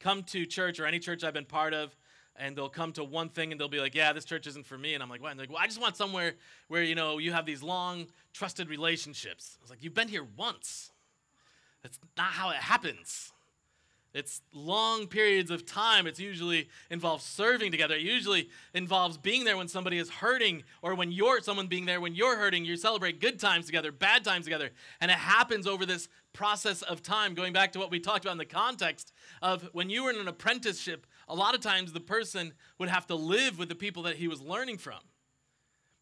come 0.00 0.24
to 0.24 0.44
church 0.44 0.80
or 0.80 0.86
any 0.86 0.98
church 0.98 1.22
I've 1.22 1.34
been 1.34 1.44
part 1.44 1.72
of, 1.72 1.94
and 2.36 2.56
they'll 2.56 2.68
come 2.68 2.92
to 2.92 3.04
one 3.04 3.28
thing 3.28 3.52
and 3.52 3.60
they'll 3.60 3.68
be 3.68 3.80
like, 3.80 3.94
"Yeah, 3.94 4.12
this 4.12 4.24
church 4.24 4.46
isn't 4.46 4.66
for 4.66 4.78
me." 4.78 4.94
And 4.94 5.02
I'm 5.02 5.08
like, 5.08 5.22
"What?" 5.22 5.30
And 5.30 5.38
they're 5.38 5.46
like, 5.46 5.54
"Well, 5.54 5.62
I 5.62 5.66
just 5.66 5.80
want 5.80 5.96
somewhere 5.96 6.34
where 6.68 6.82
you 6.82 6.94
know 6.94 7.18
you 7.18 7.32
have 7.32 7.46
these 7.46 7.62
long 7.62 8.06
trusted 8.32 8.68
relationships." 8.68 9.56
I 9.60 9.62
was 9.62 9.70
like, 9.70 9.82
"You've 9.82 9.94
been 9.94 10.08
here 10.08 10.26
once. 10.36 10.92
That's 11.82 11.98
not 12.16 12.28
how 12.28 12.50
it 12.50 12.56
happens." 12.56 13.32
It's 14.14 14.42
long 14.52 15.08
periods 15.08 15.50
of 15.50 15.66
time. 15.66 16.06
It 16.06 16.20
usually 16.20 16.68
involves 16.88 17.24
serving 17.24 17.72
together. 17.72 17.96
It 17.96 18.02
usually 18.02 18.48
involves 18.72 19.18
being 19.18 19.42
there 19.42 19.56
when 19.56 19.66
somebody 19.66 19.98
is 19.98 20.08
hurting 20.08 20.62
or 20.82 20.94
when 20.94 21.10
you're 21.10 21.40
someone 21.40 21.66
being 21.66 21.84
there 21.84 22.00
when 22.00 22.14
you're 22.14 22.36
hurting. 22.36 22.64
You 22.64 22.76
celebrate 22.76 23.20
good 23.20 23.40
times 23.40 23.66
together, 23.66 23.90
bad 23.90 24.22
times 24.22 24.44
together. 24.44 24.70
And 25.00 25.10
it 25.10 25.18
happens 25.18 25.66
over 25.66 25.84
this 25.84 26.08
process 26.32 26.82
of 26.82 27.02
time, 27.02 27.34
going 27.34 27.52
back 27.52 27.72
to 27.72 27.80
what 27.80 27.90
we 27.90 27.98
talked 27.98 28.24
about 28.24 28.32
in 28.32 28.38
the 28.38 28.44
context 28.44 29.12
of 29.42 29.68
when 29.72 29.90
you 29.90 30.04
were 30.04 30.10
in 30.10 30.20
an 30.20 30.28
apprenticeship 30.28 31.08
a 31.28 31.34
lot 31.34 31.54
of 31.54 31.60
times 31.60 31.92
the 31.92 32.00
person 32.00 32.52
would 32.78 32.88
have 32.88 33.06
to 33.08 33.14
live 33.14 33.58
with 33.58 33.68
the 33.68 33.74
people 33.74 34.04
that 34.04 34.16
he 34.16 34.28
was 34.28 34.40
learning 34.40 34.78
from. 34.78 35.00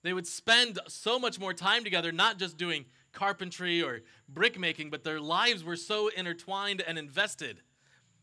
They 0.03 0.13
would 0.13 0.27
spend 0.27 0.79
so 0.89 1.19
much 1.19 1.39
more 1.39 1.55
time 1.55 1.85
together, 1.85 2.13
not 2.13 2.39
just 2.39 2.57
doing 2.57 2.87
carpentry 3.13 3.83
or 3.83 4.01
brick 4.29 4.59
making, 4.59 4.91
but 4.91 5.05
their 5.05 5.21
lives 5.21 5.63
were 5.63 5.77
so 5.77 6.09
intertwined 6.09 6.81
and 6.81 6.99
invested. 6.99 7.61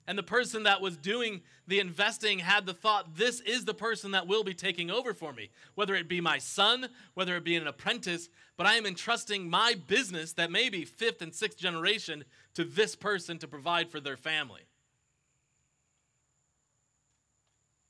And 0.08 0.18
the 0.18 0.24
person 0.24 0.64
that 0.64 0.82
was 0.82 0.98
doing 0.98 1.42
the 1.68 1.80
investing 1.80 2.40
had 2.40 2.66
the 2.66 2.74
thought, 2.74 3.16
this 3.16 3.42
is 3.42 3.66
the 3.66 3.76
person 3.76 4.12
that 4.12 4.26
will 4.26 4.44
be 4.44 4.56
taking 4.56 4.90
over 4.90 5.14
for 5.14 5.32
me, 5.32 5.52
whether 5.76 5.94
it 5.94 6.10
be 6.10 6.20
my 6.20 6.40
son, 6.40 6.90
whether 7.14 7.38
it 7.38 7.44
be 7.44 7.56
an 7.56 7.68
apprentice, 7.68 8.28
but 8.58 8.66
I 8.66 8.74
am 8.74 8.88
entrusting 8.88 9.48
my 9.48 9.76
business 9.88 10.34
that 10.34 10.52
may 10.52 10.70
be 10.70 10.84
fifth 10.84 11.22
and 11.22 11.34
sixth 11.34 11.60
generation 11.60 12.26
to 12.56 12.64
this 12.64 12.96
person 12.96 13.38
to 13.38 13.48
provide 13.48 13.92
for 13.92 14.00
their 14.00 14.18
family. 14.18 14.62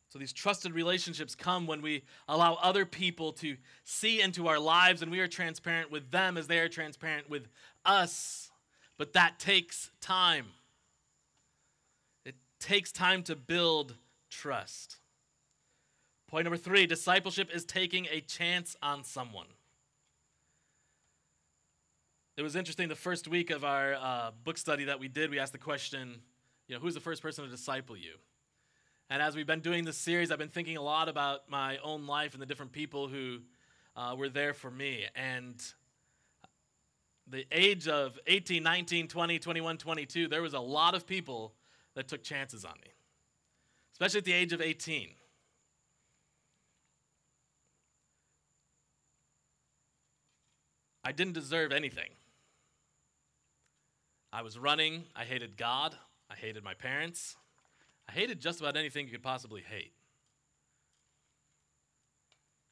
So 0.09 0.17
these 0.17 0.33
trusted 0.33 0.73
relationships 0.73 1.35
come 1.35 1.67
when 1.67 1.83
we 1.83 2.03
allow 2.27 2.55
other 2.55 2.83
people 2.83 3.31
to 3.33 3.55
see 3.83 4.21
into 4.21 4.47
our 4.47 4.59
lives 4.59 5.03
and 5.03 5.11
we 5.11 5.19
are 5.19 5.27
transparent 5.27 5.91
with 5.91 6.09
them 6.09 6.35
as 6.35 6.47
they 6.47 6.59
are 6.59 6.67
transparent 6.67 7.29
with 7.29 7.47
us. 7.85 8.49
But 8.97 9.13
that 9.13 9.37
takes 9.37 9.91
time. 10.01 10.47
It 12.25 12.35
takes 12.59 12.91
time 12.91 13.21
to 13.23 13.35
build 13.35 13.93
trust. 14.31 14.97
Point 16.27 16.45
number 16.45 16.57
three 16.57 16.87
discipleship 16.87 17.49
is 17.53 17.63
taking 17.63 18.07
a 18.11 18.19
chance 18.21 18.75
on 18.81 19.03
someone. 19.03 19.47
It 22.35 22.41
was 22.41 22.55
interesting 22.55 22.87
the 22.87 22.95
first 22.95 23.27
week 23.27 23.51
of 23.51 23.63
our 23.63 23.93
uh, 23.93 24.31
book 24.43 24.57
study 24.57 24.85
that 24.85 24.99
we 24.99 25.07
did, 25.07 25.29
we 25.29 25.39
asked 25.39 25.51
the 25.51 25.59
question, 25.59 26.21
you 26.67 26.75
know, 26.75 26.81
who's 26.81 26.93
the 26.93 26.99
first 26.99 27.21
person 27.21 27.43
to 27.43 27.51
disciple 27.51 27.97
you? 27.97 28.13
And 29.09 29.23
as 29.23 29.35
we've 29.35 29.47
been 29.47 29.61
doing 29.61 29.85
this 29.85 29.97
series, 29.97 30.31
I've 30.31 30.37
been 30.37 30.49
thinking 30.49 30.77
a 30.77 30.81
lot 30.81 31.09
about 31.09 31.49
my 31.49 31.79
own 31.79 32.05
life 32.05 32.33
and 32.33 32.41
the 32.41 32.45
different 32.45 32.71
people 32.71 33.07
who 33.07 33.39
uh, 33.95 34.15
were 34.15 34.29
there 34.29 34.53
for 34.53 34.69
me. 34.69 35.05
And 35.15 35.55
the 37.27 37.45
age 37.51 37.87
of 37.87 38.19
18, 38.27 38.61
19, 38.61 39.07
20, 39.07 39.39
21, 39.39 39.77
22, 39.77 40.27
there 40.27 40.43
was 40.43 40.53
a 40.53 40.59
lot 40.59 40.93
of 40.93 41.07
people 41.07 41.53
that 41.95 42.07
took 42.07 42.21
chances 42.21 42.63
on 42.63 42.73
me, 42.83 42.91
especially 43.93 44.19
at 44.19 44.25
the 44.25 44.33
age 44.33 44.53
of 44.53 44.61
18. 44.61 45.09
I 51.03 51.11
didn't 51.11 51.33
deserve 51.33 51.71
anything. 51.71 52.09
I 54.31 54.43
was 54.43 54.59
running. 54.59 55.05
I 55.15 55.23
hated 55.23 55.57
God. 55.57 55.95
I 56.29 56.35
hated 56.35 56.63
my 56.63 56.75
parents. 56.75 57.35
I 58.09 58.11
hated 58.11 58.39
just 58.39 58.59
about 58.59 58.75
anything 58.75 59.05
you 59.05 59.11
could 59.11 59.21
possibly 59.21 59.61
hate. 59.61 59.93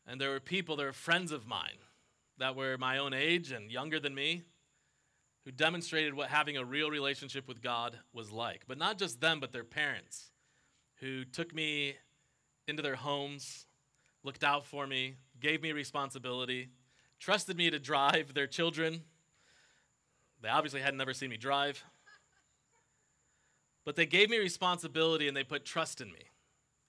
And 0.07 0.19
there 0.19 0.31
were 0.31 0.39
people, 0.39 0.75
there 0.75 0.87
were 0.87 0.93
friends 0.93 1.31
of 1.31 1.45
mine 1.45 1.77
that 2.39 2.55
were 2.55 2.75
my 2.79 2.97
own 2.97 3.13
age 3.13 3.51
and 3.51 3.69
younger 3.69 3.99
than 3.99 4.15
me 4.15 4.41
who 5.45 5.51
demonstrated 5.51 6.15
what 6.15 6.29
having 6.29 6.57
a 6.57 6.65
real 6.65 6.89
relationship 6.89 7.47
with 7.47 7.61
God 7.61 7.99
was 8.13 8.31
like. 8.31 8.63
But 8.67 8.79
not 8.79 8.97
just 8.97 9.21
them, 9.21 9.39
but 9.39 9.51
their 9.51 9.63
parents 9.63 10.31
who 11.01 11.23
took 11.23 11.53
me 11.53 11.97
into 12.67 12.81
their 12.81 12.95
homes, 12.95 13.67
looked 14.23 14.43
out 14.43 14.65
for 14.65 14.87
me, 14.87 15.17
gave 15.39 15.61
me 15.61 15.71
responsibility, 15.71 16.69
trusted 17.19 17.55
me 17.55 17.69
to 17.69 17.77
drive 17.77 18.33
their 18.33 18.47
children. 18.47 19.03
They 20.41 20.49
obviously 20.49 20.81
had 20.81 20.95
never 20.95 21.13
seen 21.13 21.29
me 21.29 21.37
drive. 21.37 21.83
But 23.87 23.95
they 23.95 24.05
gave 24.05 24.29
me 24.29 24.37
responsibility 24.37 25.29
and 25.29 25.37
they 25.37 25.45
put 25.45 25.63
trust 25.63 26.01
in 26.01 26.11
me. 26.11 26.19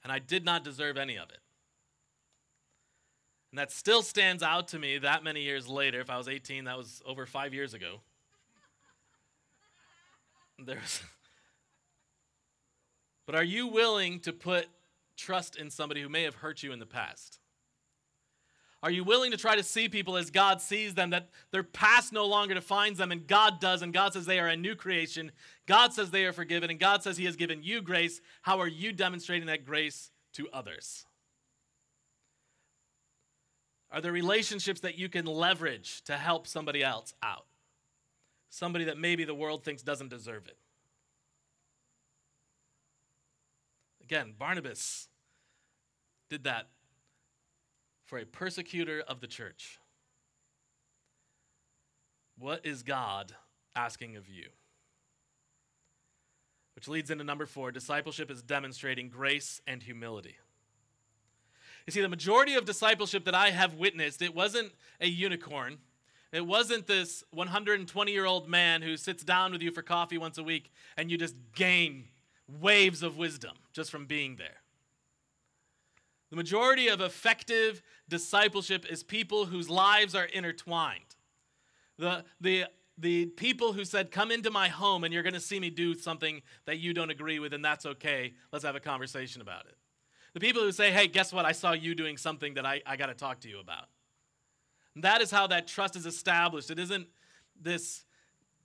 And 0.02 0.10
I 0.10 0.18
did 0.18 0.44
not 0.44 0.64
deserve 0.64 0.96
any 0.96 1.16
of 1.16 1.30
it. 1.30 1.38
And 3.52 3.58
that 3.60 3.70
still 3.70 4.02
stands 4.02 4.42
out 4.42 4.66
to 4.68 4.80
me 4.80 4.98
that 4.98 5.22
many 5.22 5.42
years 5.42 5.68
later. 5.68 6.00
If 6.00 6.10
I 6.10 6.18
was 6.18 6.28
18, 6.28 6.64
that 6.64 6.76
was 6.76 7.00
over 7.06 7.24
five 7.24 7.54
years 7.54 7.72
ago. 7.72 8.00
There's 10.58 11.00
but 13.26 13.36
are 13.36 13.44
you 13.44 13.68
willing 13.68 14.18
to 14.22 14.32
put 14.32 14.66
trust 15.16 15.54
in 15.54 15.70
somebody 15.70 16.02
who 16.02 16.08
may 16.08 16.24
have 16.24 16.34
hurt 16.34 16.64
you 16.64 16.72
in 16.72 16.80
the 16.80 16.84
past? 16.84 17.38
Are 18.80 18.90
you 18.90 19.02
willing 19.02 19.32
to 19.32 19.36
try 19.36 19.56
to 19.56 19.62
see 19.64 19.88
people 19.88 20.16
as 20.16 20.30
God 20.30 20.60
sees 20.60 20.94
them, 20.94 21.10
that 21.10 21.30
their 21.50 21.64
past 21.64 22.12
no 22.12 22.26
longer 22.26 22.54
defines 22.54 22.98
them, 22.98 23.10
and 23.10 23.26
God 23.26 23.60
does, 23.60 23.82
and 23.82 23.92
God 23.92 24.12
says 24.12 24.24
they 24.24 24.38
are 24.38 24.46
a 24.46 24.56
new 24.56 24.76
creation? 24.76 25.32
God 25.66 25.92
says 25.92 26.10
they 26.10 26.24
are 26.26 26.32
forgiven, 26.32 26.70
and 26.70 26.78
God 26.78 27.02
says 27.02 27.16
He 27.16 27.24
has 27.24 27.34
given 27.34 27.62
you 27.62 27.82
grace. 27.82 28.20
How 28.42 28.60
are 28.60 28.68
you 28.68 28.92
demonstrating 28.92 29.48
that 29.48 29.64
grace 29.64 30.12
to 30.34 30.48
others? 30.52 31.04
Are 33.90 34.00
there 34.00 34.12
relationships 34.12 34.80
that 34.80 34.98
you 34.98 35.08
can 35.08 35.26
leverage 35.26 36.02
to 36.04 36.16
help 36.16 36.46
somebody 36.46 36.84
else 36.84 37.14
out? 37.22 37.46
Somebody 38.50 38.84
that 38.84 38.98
maybe 38.98 39.24
the 39.24 39.34
world 39.34 39.64
thinks 39.64 39.82
doesn't 39.82 40.08
deserve 40.08 40.46
it. 40.46 40.56
Again, 44.02 44.34
Barnabas 44.38 45.08
did 46.30 46.44
that 46.44 46.68
for 48.08 48.18
a 48.18 48.24
persecutor 48.24 49.04
of 49.06 49.20
the 49.20 49.26
church. 49.26 49.78
What 52.38 52.64
is 52.64 52.82
God 52.82 53.34
asking 53.76 54.16
of 54.16 54.28
you? 54.28 54.46
Which 56.74 56.88
leads 56.88 57.10
into 57.10 57.22
number 57.22 57.44
four 57.44 57.70
discipleship 57.70 58.30
is 58.30 58.42
demonstrating 58.42 59.10
grace 59.10 59.60
and 59.66 59.82
humility. 59.82 60.36
You 61.86 61.92
see, 61.92 62.00
the 62.00 62.08
majority 62.08 62.54
of 62.54 62.64
discipleship 62.64 63.26
that 63.26 63.34
I 63.34 63.50
have 63.50 63.74
witnessed, 63.74 64.22
it 64.22 64.34
wasn't 64.34 64.72
a 65.00 65.08
unicorn. 65.08 65.78
It 66.32 66.46
wasn't 66.46 66.86
this 66.86 67.24
120 67.30 68.12
year 68.12 68.24
old 68.24 68.48
man 68.48 68.80
who 68.80 68.96
sits 68.96 69.22
down 69.22 69.52
with 69.52 69.60
you 69.62 69.70
for 69.70 69.82
coffee 69.82 70.18
once 70.18 70.38
a 70.38 70.42
week 70.42 70.70
and 70.96 71.10
you 71.10 71.18
just 71.18 71.34
gain 71.54 72.04
waves 72.60 73.02
of 73.02 73.18
wisdom 73.18 73.56
just 73.72 73.90
from 73.90 74.06
being 74.06 74.36
there. 74.36 74.62
The 76.30 76.36
majority 76.36 76.88
of 76.88 77.00
effective 77.00 77.82
discipleship 78.08 78.86
is 78.90 79.02
people 79.02 79.46
whose 79.46 79.70
lives 79.70 80.14
are 80.14 80.24
intertwined. 80.24 81.16
The, 81.98 82.24
the, 82.40 82.66
the 82.98 83.26
people 83.26 83.72
who 83.72 83.84
said, 83.84 84.10
Come 84.10 84.30
into 84.30 84.50
my 84.50 84.68
home 84.68 85.04
and 85.04 85.12
you're 85.12 85.22
going 85.22 85.34
to 85.34 85.40
see 85.40 85.58
me 85.58 85.70
do 85.70 85.94
something 85.94 86.42
that 86.66 86.78
you 86.78 86.92
don't 86.92 87.10
agree 87.10 87.38
with, 87.38 87.54
and 87.54 87.64
that's 87.64 87.86
okay. 87.86 88.34
Let's 88.52 88.64
have 88.64 88.76
a 88.76 88.80
conversation 88.80 89.40
about 89.40 89.66
it. 89.66 89.76
The 90.34 90.40
people 90.40 90.62
who 90.62 90.72
say, 90.72 90.90
Hey, 90.90 91.06
guess 91.06 91.32
what? 91.32 91.44
I 91.44 91.52
saw 91.52 91.72
you 91.72 91.94
doing 91.94 92.16
something 92.16 92.54
that 92.54 92.66
I, 92.66 92.82
I 92.86 92.96
got 92.96 93.06
to 93.06 93.14
talk 93.14 93.40
to 93.40 93.48
you 93.48 93.58
about. 93.60 93.86
And 94.94 95.04
that 95.04 95.22
is 95.22 95.30
how 95.30 95.46
that 95.46 95.66
trust 95.66 95.96
is 95.96 96.06
established. 96.06 96.70
It 96.70 96.78
isn't 96.78 97.06
this, 97.60 98.04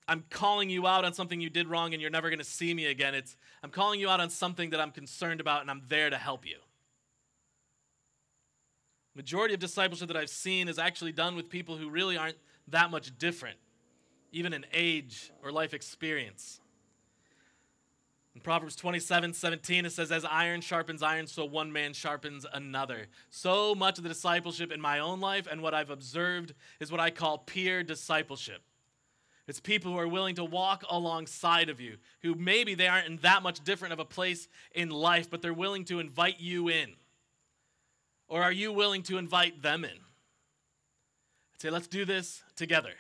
I'm 0.08 0.24
calling 0.30 0.70
you 0.70 0.88
out 0.88 1.06
on 1.06 1.14
something 1.14 1.40
you 1.40 1.50
did 1.50 1.68
wrong 1.68 1.94
and 1.94 2.02
you're 2.02 2.12
never 2.12 2.30
going 2.30 2.40
to 2.40 2.46
see 2.46 2.74
me 2.74 2.88
again. 2.88 3.16
It's, 3.16 3.38
I'm 3.64 3.70
calling 3.70 4.00
you 4.00 4.10
out 4.10 4.20
on 4.20 4.30
something 4.30 4.72
that 4.72 4.82
I'm 4.82 4.92
concerned 4.92 5.42
about 5.42 5.62
and 5.62 5.72
I'm 5.72 5.84
there 5.88 6.10
to 6.10 6.18
help 6.18 6.46
you. 6.46 6.58
Majority 9.16 9.54
of 9.54 9.60
discipleship 9.60 10.08
that 10.08 10.18
I've 10.18 10.30
seen 10.30 10.68
is 10.68 10.80
actually 10.80 11.12
done 11.12 11.36
with 11.36 11.50
people 11.50 11.78
who 11.78 11.90
really 11.90 12.18
aren't 12.18 12.38
that 12.70 12.90
much 12.90 13.16
different, 13.18 13.58
even 14.32 14.54
in 14.54 14.66
age 14.74 15.32
or 15.44 15.52
life 15.52 15.74
experience. 15.74 16.60
In 18.34 18.42
Proverbs 18.42 18.76
27 18.76 19.34
17, 19.34 19.86
it 19.86 19.92
says, 19.92 20.12
As 20.12 20.26
iron 20.26 20.62
sharpens 20.62 21.04
iron, 21.04 21.28
so 21.28 21.46
one 21.46 21.72
man 21.72 21.94
sharpens 21.94 22.46
another. 22.52 23.06
So 23.30 23.76
much 23.76 24.00
of 24.00 24.04
the 24.04 24.10
discipleship 24.10 24.72
in 24.72 24.82
my 24.82 25.00
own 25.00 25.20
life 25.20 25.48
and 25.50 25.62
what 25.62 25.76
I've 25.76 25.92
observed 25.92 26.56
is 26.80 26.92
what 26.92 27.00
I 27.00 27.12
call 27.12 27.38
peer 27.38 27.84
discipleship. 27.84 28.64
It's 29.48 29.60
people 29.60 29.92
who 29.92 30.00
are 30.00 30.08
willing 30.08 30.36
to 30.36 30.46
walk 30.46 30.84
alongside 30.90 31.70
of 31.70 31.80
you, 31.80 31.98
who 32.22 32.34
maybe 32.34 32.76
they 32.76 32.88
aren't 32.88 33.08
in 33.08 33.18
that 33.18 33.44
much 33.44 33.64
different 33.64 33.94
of 33.94 34.00
a 34.00 34.06
place 34.06 34.48
in 34.74 34.90
life, 34.90 35.30
but 35.30 35.42
they're 35.42 35.54
willing 35.54 35.86
to 35.86 36.00
invite 36.00 36.40
you 36.40 36.70
in. 36.70 36.94
Or 38.34 38.42
are 38.42 38.52
you 38.52 38.74
willing 38.74 39.04
to 39.04 39.20
invite 39.20 39.62
them 39.62 39.86
in? 39.86 39.92
I'd 39.92 41.62
say, 41.62 41.70
let's 41.70 41.86
do 41.86 42.04
this 42.04 42.42
together. 42.56 42.94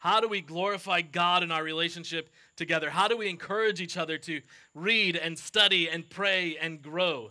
How 0.00 0.20
do 0.20 0.28
we 0.28 0.42
glorify 0.42 1.00
God 1.00 1.42
in 1.42 1.50
our 1.50 1.64
relationship 1.64 2.28
together? 2.54 2.90
How 2.90 3.08
do 3.08 3.16
we 3.16 3.30
encourage 3.30 3.80
each 3.80 3.96
other 3.96 4.18
to 4.18 4.42
read 4.74 5.16
and 5.16 5.38
study 5.38 5.88
and 5.88 6.10
pray 6.10 6.58
and 6.60 6.82
grow? 6.82 7.30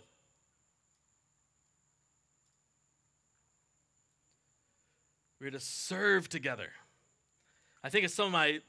We're 5.40 5.52
to 5.52 5.60
serve 5.60 6.30
together. 6.30 6.70
I 7.84 7.90
think 7.90 8.06
it's 8.06 8.16
some 8.16 8.26
of 8.26 8.32
my 8.32 8.62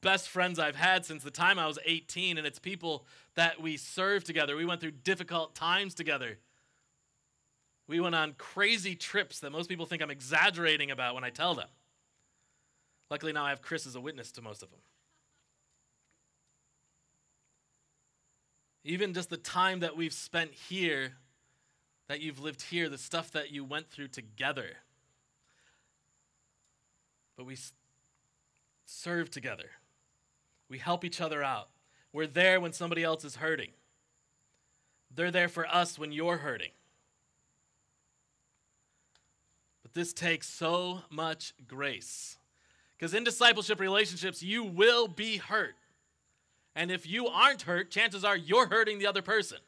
best 0.00 0.30
friends 0.30 0.58
I've 0.58 0.74
had 0.74 1.04
since 1.04 1.22
the 1.22 1.30
time 1.30 1.58
I 1.58 1.66
was 1.66 1.78
18, 1.84 2.38
and 2.38 2.46
it's 2.46 2.58
people 2.58 3.04
that 3.34 3.60
we 3.60 3.76
serve 3.76 4.24
together. 4.24 4.56
We 4.56 4.64
went 4.64 4.80
through 4.80 4.92
difficult 4.92 5.54
times 5.54 5.92
together. 5.92 6.38
We 7.86 8.00
went 8.00 8.14
on 8.14 8.34
crazy 8.38 8.94
trips 8.94 9.40
that 9.40 9.50
most 9.50 9.68
people 9.68 9.86
think 9.86 10.02
I'm 10.02 10.10
exaggerating 10.10 10.90
about 10.90 11.14
when 11.14 11.24
I 11.24 11.30
tell 11.30 11.54
them. 11.54 11.68
Luckily, 13.10 13.32
now 13.32 13.44
I 13.44 13.50
have 13.50 13.60
Chris 13.60 13.86
as 13.86 13.94
a 13.94 14.00
witness 14.00 14.32
to 14.32 14.42
most 14.42 14.62
of 14.62 14.70
them. 14.70 14.80
Even 18.84 19.14
just 19.14 19.30
the 19.30 19.36
time 19.36 19.80
that 19.80 19.96
we've 19.96 20.12
spent 20.12 20.52
here, 20.52 21.12
that 22.08 22.20
you've 22.20 22.40
lived 22.40 22.62
here, 22.62 22.88
the 22.88 22.98
stuff 22.98 23.30
that 23.32 23.50
you 23.50 23.64
went 23.64 23.90
through 23.90 24.08
together. 24.08 24.70
But 27.36 27.46
we 27.46 27.56
serve 28.84 29.30
together. 29.30 29.70
We 30.68 30.78
help 30.78 31.04
each 31.04 31.20
other 31.20 31.42
out. 31.42 31.68
We're 32.12 32.26
there 32.26 32.60
when 32.60 32.72
somebody 32.72 33.02
else 33.02 33.24
is 33.24 33.36
hurting. 33.36 33.70
They're 35.14 35.30
there 35.30 35.48
for 35.48 35.66
us 35.66 35.98
when 35.98 36.12
you're 36.12 36.38
hurting. 36.38 36.70
But 39.82 39.83
this 39.94 40.12
takes 40.12 40.48
so 40.48 41.02
much 41.10 41.54
grace. 41.66 42.36
Because 42.96 43.14
in 43.14 43.24
discipleship 43.24 43.80
relationships, 43.80 44.42
you 44.42 44.64
will 44.64 45.08
be 45.08 45.36
hurt. 45.36 45.74
And 46.76 46.90
if 46.90 47.06
you 47.06 47.28
aren't 47.28 47.62
hurt, 47.62 47.90
chances 47.90 48.24
are 48.24 48.36
you're 48.36 48.66
hurting 48.66 48.98
the 48.98 49.06
other 49.06 49.22
person. 49.22 49.58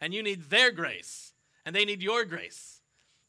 And 0.00 0.12
you 0.12 0.22
need 0.22 0.50
their 0.50 0.70
grace, 0.70 1.32
and 1.64 1.74
they 1.74 1.84
need 1.84 2.02
your 2.02 2.24
grace. 2.24 2.80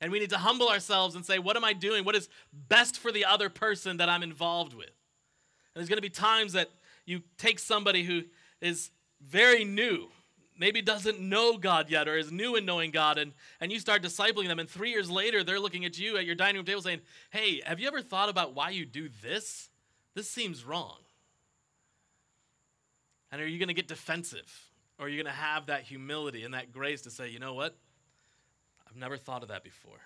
And 0.01 0.11
we 0.11 0.19
need 0.19 0.31
to 0.31 0.37
humble 0.37 0.67
ourselves 0.67 1.15
and 1.15 1.25
say, 1.25 1.39
What 1.39 1.55
am 1.55 1.63
I 1.63 1.73
doing? 1.73 2.03
What 2.03 2.15
is 2.15 2.27
best 2.51 2.97
for 2.97 3.11
the 3.11 3.25
other 3.25 3.49
person 3.49 3.97
that 3.97 4.09
I'm 4.09 4.23
involved 4.23 4.73
with? 4.73 4.87
And 4.87 5.81
there's 5.81 5.89
going 5.89 5.97
to 5.97 6.01
be 6.01 6.09
times 6.09 6.53
that 6.53 6.69
you 7.05 7.21
take 7.37 7.59
somebody 7.59 8.03
who 8.03 8.23
is 8.61 8.91
very 9.21 9.63
new, 9.63 10.09
maybe 10.57 10.81
doesn't 10.81 11.19
know 11.19 11.57
God 11.57 11.89
yet 11.89 12.07
or 12.07 12.17
is 12.17 12.31
new 12.31 12.55
in 12.55 12.65
knowing 12.65 12.91
God, 12.91 13.17
and, 13.17 13.33
and 13.59 13.71
you 13.71 13.79
start 13.79 14.01
discipling 14.01 14.47
them. 14.47 14.59
And 14.59 14.69
three 14.69 14.91
years 14.91 15.09
later, 15.09 15.43
they're 15.43 15.59
looking 15.59 15.85
at 15.85 15.97
you 15.97 16.17
at 16.17 16.25
your 16.25 16.35
dining 16.35 16.57
room 16.57 16.65
table 16.65 16.81
saying, 16.81 17.01
Hey, 17.29 17.61
have 17.65 17.79
you 17.79 17.87
ever 17.87 18.01
thought 18.01 18.29
about 18.29 18.53
why 18.53 18.69
you 18.69 18.85
do 18.85 19.09
this? 19.21 19.69
This 20.13 20.29
seems 20.29 20.63
wrong. 20.63 20.97
And 23.31 23.41
are 23.41 23.47
you 23.47 23.59
going 23.59 23.67
to 23.67 23.73
get 23.73 23.87
defensive? 23.87 24.49
Or 24.97 25.05
are 25.05 25.09
you 25.09 25.21
going 25.21 25.33
to 25.33 25.39
have 25.39 25.65
that 25.65 25.83
humility 25.83 26.43
and 26.43 26.53
that 26.53 26.71
grace 26.71 27.01
to 27.01 27.09
say, 27.09 27.27
you 27.27 27.39
know 27.39 27.53
what? 27.53 27.75
I've 28.87 28.95
never 28.95 29.17
thought 29.17 29.41
of 29.41 29.49
that 29.49 29.63
before. 29.63 29.99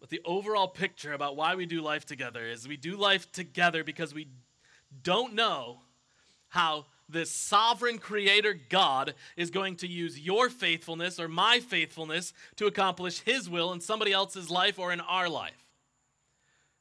But 0.00 0.10
the 0.10 0.20
overall 0.24 0.68
picture 0.68 1.12
about 1.12 1.34
why 1.34 1.54
we 1.54 1.66
do 1.66 1.80
life 1.80 2.04
together 2.04 2.46
is 2.46 2.68
we 2.68 2.76
do 2.76 2.96
life 2.96 3.32
together 3.32 3.82
because 3.82 4.14
we 4.14 4.28
don't 5.02 5.34
know 5.34 5.80
how 6.48 6.86
this 7.08 7.30
sovereign 7.30 7.98
creator 7.98 8.58
God 8.68 9.14
is 9.36 9.50
going 9.50 9.76
to 9.76 9.86
use 9.86 10.20
your 10.20 10.50
faithfulness 10.50 11.18
or 11.18 11.28
my 11.28 11.60
faithfulness 11.60 12.32
to 12.56 12.66
accomplish 12.66 13.20
his 13.20 13.48
will 13.48 13.72
in 13.72 13.80
somebody 13.80 14.12
else's 14.12 14.50
life 14.50 14.78
or 14.78 14.92
in 14.92 15.00
our 15.00 15.28
life. 15.28 15.66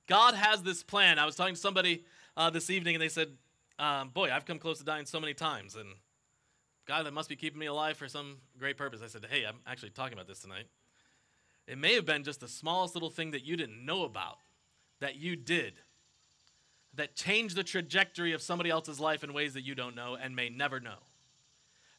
God 0.08 0.34
has 0.34 0.64
this 0.64 0.84
plan. 0.84 1.20
I 1.20 1.26
was 1.26 1.36
talking 1.36 1.56
to 1.56 1.60
somebody 1.60 2.04
uh, 2.36 2.50
this 2.50 2.70
evening, 2.70 2.96
and 2.96 3.02
they 3.02 3.10
said, 3.10 3.30
um, 3.80 4.10
Boy, 4.10 4.32
I've 4.32 4.46
come 4.46 4.60
close 4.60 4.80
to 4.80 4.86
dying 4.86 5.06
so 5.06 5.20
many 5.20 5.34
times, 5.34 5.76
and 5.76 5.90
God, 6.88 7.06
that 7.06 7.14
must 7.14 7.30
be 7.30 7.36
keeping 7.36 7.60
me 7.60 7.66
alive 7.66 7.98
for 7.98 8.08
some 8.08 8.38
great 8.58 8.78
purpose. 8.78 9.02
I 9.04 9.08
said, 9.08 9.26
Hey, 9.30 9.46
I'm 9.46 9.58
actually 9.66 9.90
talking 9.90 10.14
about 10.14 10.28
this 10.28 10.40
tonight. 10.40 10.68
It 11.68 11.78
may 11.78 11.96
have 11.96 12.06
been 12.06 12.24
just 12.24 12.40
the 12.40 12.48
smallest 12.48 12.96
little 12.96 13.10
thing 13.10 13.32
that 13.32 13.46
you 13.46 13.58
didn't 13.58 13.86
know 13.86 14.04
about 14.04 14.38
that 15.02 15.18
you 15.18 15.36
did 15.36 15.74
that 16.98 17.16
change 17.16 17.54
the 17.54 17.64
trajectory 17.64 18.34
of 18.34 18.42
somebody 18.42 18.70
else's 18.70 19.00
life 19.00 19.24
in 19.24 19.34
ways 19.34 19.54
that 19.54 19.64
you 19.64 19.74
don't 19.74 19.96
know 19.96 20.18
and 20.22 20.36
may 20.36 20.50
never 20.50 20.80
know. 20.80 20.98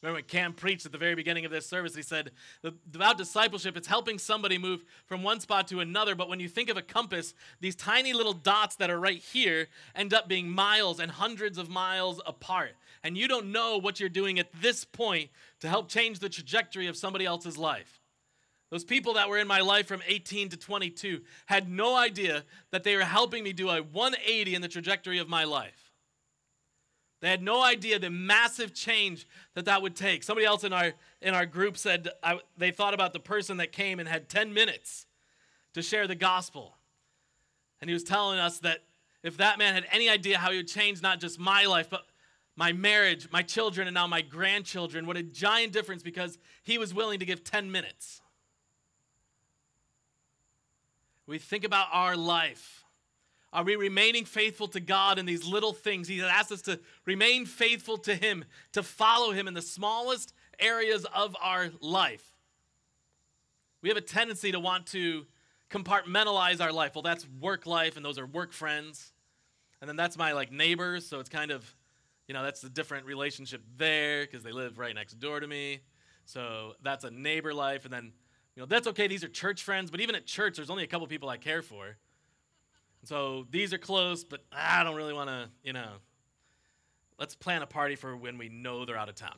Remember 0.02 0.18
when 0.18 0.24
Cam 0.24 0.52
preached 0.52 0.86
at 0.86 0.92
the 0.92 0.98
very 0.98 1.16
beginning 1.16 1.44
of 1.44 1.50
this 1.50 1.66
service, 1.66 1.96
he 1.96 2.02
said, 2.02 2.30
about 2.62 3.18
discipleship, 3.18 3.76
it's 3.76 3.88
helping 3.88 4.16
somebody 4.16 4.56
move 4.56 4.84
from 5.06 5.24
one 5.24 5.40
spot 5.40 5.66
to 5.68 5.80
another. 5.80 6.14
But 6.14 6.28
when 6.28 6.38
you 6.38 6.48
think 6.48 6.70
of 6.70 6.76
a 6.76 6.82
compass, 6.82 7.34
these 7.60 7.74
tiny 7.74 8.12
little 8.12 8.32
dots 8.32 8.76
that 8.76 8.90
are 8.90 9.00
right 9.00 9.18
here 9.18 9.66
end 9.96 10.14
up 10.14 10.28
being 10.28 10.48
miles 10.48 11.00
and 11.00 11.10
hundreds 11.10 11.58
of 11.58 11.68
miles 11.68 12.20
apart. 12.26 12.76
And 13.02 13.16
you 13.16 13.26
don't 13.26 13.50
know 13.50 13.76
what 13.78 13.98
you're 13.98 14.08
doing 14.08 14.38
at 14.38 14.52
this 14.60 14.84
point 14.84 15.30
to 15.60 15.68
help 15.68 15.88
change 15.88 16.20
the 16.20 16.28
trajectory 16.28 16.86
of 16.86 16.96
somebody 16.96 17.24
else's 17.24 17.58
life. 17.58 17.97
Those 18.70 18.84
people 18.84 19.14
that 19.14 19.28
were 19.28 19.38
in 19.38 19.48
my 19.48 19.60
life 19.60 19.86
from 19.86 20.02
18 20.06 20.50
to 20.50 20.56
22 20.56 21.22
had 21.46 21.70
no 21.70 21.96
idea 21.96 22.44
that 22.70 22.84
they 22.84 22.96
were 22.96 23.02
helping 23.02 23.42
me 23.42 23.52
do 23.52 23.70
a 23.70 23.82
180 23.82 24.54
in 24.54 24.60
the 24.60 24.68
trajectory 24.68 25.18
of 25.18 25.28
my 25.28 25.44
life. 25.44 25.92
They 27.20 27.30
had 27.30 27.42
no 27.42 27.62
idea 27.62 27.98
the 27.98 28.10
massive 28.10 28.74
change 28.74 29.26
that 29.54 29.64
that 29.64 29.82
would 29.82 29.96
take. 29.96 30.22
Somebody 30.22 30.46
else 30.46 30.64
in 30.64 30.72
our 30.72 30.92
in 31.20 31.34
our 31.34 31.46
group 31.46 31.76
said 31.76 32.08
I, 32.22 32.38
they 32.56 32.70
thought 32.70 32.94
about 32.94 33.12
the 33.12 33.20
person 33.20 33.56
that 33.56 33.72
came 33.72 33.98
and 33.98 34.08
had 34.08 34.28
10 34.28 34.54
minutes 34.54 35.06
to 35.74 35.82
share 35.82 36.06
the 36.06 36.14
gospel. 36.14 36.76
And 37.80 37.90
he 37.90 37.94
was 37.94 38.04
telling 38.04 38.38
us 38.38 38.58
that 38.60 38.84
if 39.22 39.36
that 39.38 39.58
man 39.58 39.74
had 39.74 39.86
any 39.90 40.08
idea 40.08 40.38
how 40.38 40.50
he 40.52 40.58
would 40.58 40.68
change 40.68 41.02
not 41.02 41.18
just 41.20 41.40
my 41.40 41.64
life, 41.64 41.90
but 41.90 42.04
my 42.54 42.72
marriage, 42.72 43.28
my 43.32 43.42
children, 43.42 43.88
and 43.88 43.94
now 43.94 44.06
my 44.06 44.20
grandchildren, 44.20 45.06
what 45.06 45.16
a 45.16 45.22
giant 45.22 45.72
difference 45.72 46.02
because 46.02 46.38
he 46.62 46.78
was 46.78 46.94
willing 46.94 47.18
to 47.18 47.24
give 47.24 47.42
10 47.42 47.70
minutes. 47.70 48.20
We 51.28 51.38
think 51.38 51.62
about 51.62 51.86
our 51.92 52.16
life 52.16 52.78
are 53.52 53.64
we 53.64 53.76
remaining 53.76 54.24
faithful 54.26 54.68
to 54.68 54.80
God 54.80 55.18
in 55.18 55.24
these 55.24 55.46
little 55.46 55.72
things? 55.72 56.06
He 56.06 56.20
asks 56.20 56.52
us 56.52 56.62
to 56.62 56.80
remain 57.06 57.46
faithful 57.46 57.96
to 57.98 58.14
Him, 58.14 58.44
to 58.72 58.82
follow 58.82 59.32
Him 59.32 59.48
in 59.48 59.54
the 59.54 59.62
smallest 59.62 60.34
areas 60.58 61.06
of 61.14 61.34
our 61.40 61.70
life. 61.80 62.34
We 63.80 63.88
have 63.88 63.96
a 63.96 64.02
tendency 64.02 64.52
to 64.52 64.60
want 64.60 64.86
to 64.88 65.26
compartmentalize 65.70 66.60
our 66.60 66.72
life. 66.72 66.94
Well, 66.94 67.02
that's 67.02 67.26
work 67.40 67.64
life, 67.64 67.96
and 67.96 68.04
those 68.04 68.18
are 68.18 68.26
work 68.26 68.52
friends. 68.52 69.12
And 69.80 69.88
then 69.88 69.96
that's 69.96 70.18
my 70.18 70.32
like 70.32 70.52
neighbors, 70.52 71.06
so 71.06 71.18
it's 71.18 71.30
kind 71.30 71.50
of, 71.50 71.74
you 72.26 72.34
know, 72.34 72.42
that's 72.42 72.62
a 72.64 72.68
different 72.68 73.06
relationship 73.06 73.62
there 73.78 74.26
because 74.26 74.42
they 74.42 74.52
live 74.52 74.78
right 74.78 74.94
next 74.94 75.14
door 75.20 75.40
to 75.40 75.46
me. 75.46 75.80
So 76.26 76.74
that's 76.82 77.04
a 77.04 77.10
neighbor 77.10 77.54
life. 77.54 77.84
And 77.84 77.92
then, 77.94 78.12
you 78.58 78.62
know, 78.62 78.66
that's 78.66 78.88
okay. 78.88 79.06
These 79.06 79.22
are 79.22 79.28
church 79.28 79.62
friends, 79.62 79.88
but 79.88 80.00
even 80.00 80.16
at 80.16 80.26
church, 80.26 80.56
there's 80.56 80.68
only 80.68 80.82
a 80.82 80.88
couple 80.88 81.06
people 81.06 81.28
I 81.28 81.36
care 81.36 81.62
for. 81.62 81.96
So 83.04 83.46
these 83.52 83.72
are 83.72 83.78
close, 83.78 84.24
but 84.24 84.40
I 84.50 84.82
don't 84.82 84.96
really 84.96 85.12
want 85.12 85.30
to, 85.30 85.48
you 85.62 85.72
know. 85.72 85.92
Let's 87.20 87.36
plan 87.36 87.62
a 87.62 87.68
party 87.68 87.94
for 87.94 88.16
when 88.16 88.36
we 88.36 88.48
know 88.48 88.84
they're 88.84 88.98
out 88.98 89.08
of 89.08 89.14
town. 89.14 89.36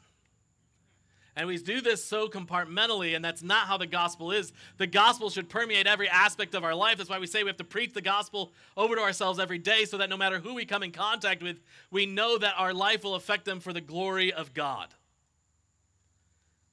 And 1.37 1.46
we 1.46 1.59
do 1.59 1.83
this 1.83 2.02
so 2.02 2.28
compartmentally, 2.28 3.14
and 3.14 3.22
that's 3.22 3.42
not 3.42 3.66
how 3.66 3.76
the 3.76 3.87
gospel 3.87 4.33
is. 4.33 4.54
The 4.78 4.87
gospel 4.87 5.28
should 5.28 5.50
permeate 5.50 5.87
every 5.87 6.09
aspect 6.09 6.54
of 6.54 6.64
our 6.64 6.74
life. 6.74 6.96
That's 6.96 7.11
why 7.11 7.18
we 7.18 7.26
say 7.26 7.42
we 7.42 7.50
have 7.50 7.59
to 7.59 7.64
preach 7.64 7.92
the 7.92 8.00
gospel 8.00 8.54
over 8.74 8.96
to 8.96 9.02
ourselves 9.02 9.38
every 9.38 9.59
day 9.59 9.85
so 9.85 9.98
that 9.98 10.09
no 10.09 10.16
matter 10.16 10.38
who 10.38 10.54
we 10.54 10.64
come 10.64 10.83
in 10.83 10.92
contact 10.92 11.42
with, 11.42 11.61
we 11.90 12.06
know 12.06 12.38
that 12.38 12.54
our 12.56 12.72
life 12.72 13.04
will 13.04 13.16
affect 13.16 13.44
them 13.44 13.61
for 13.61 13.74
the 13.74 13.83
glory 13.83 14.33
of 14.33 14.54
God. 14.54 14.88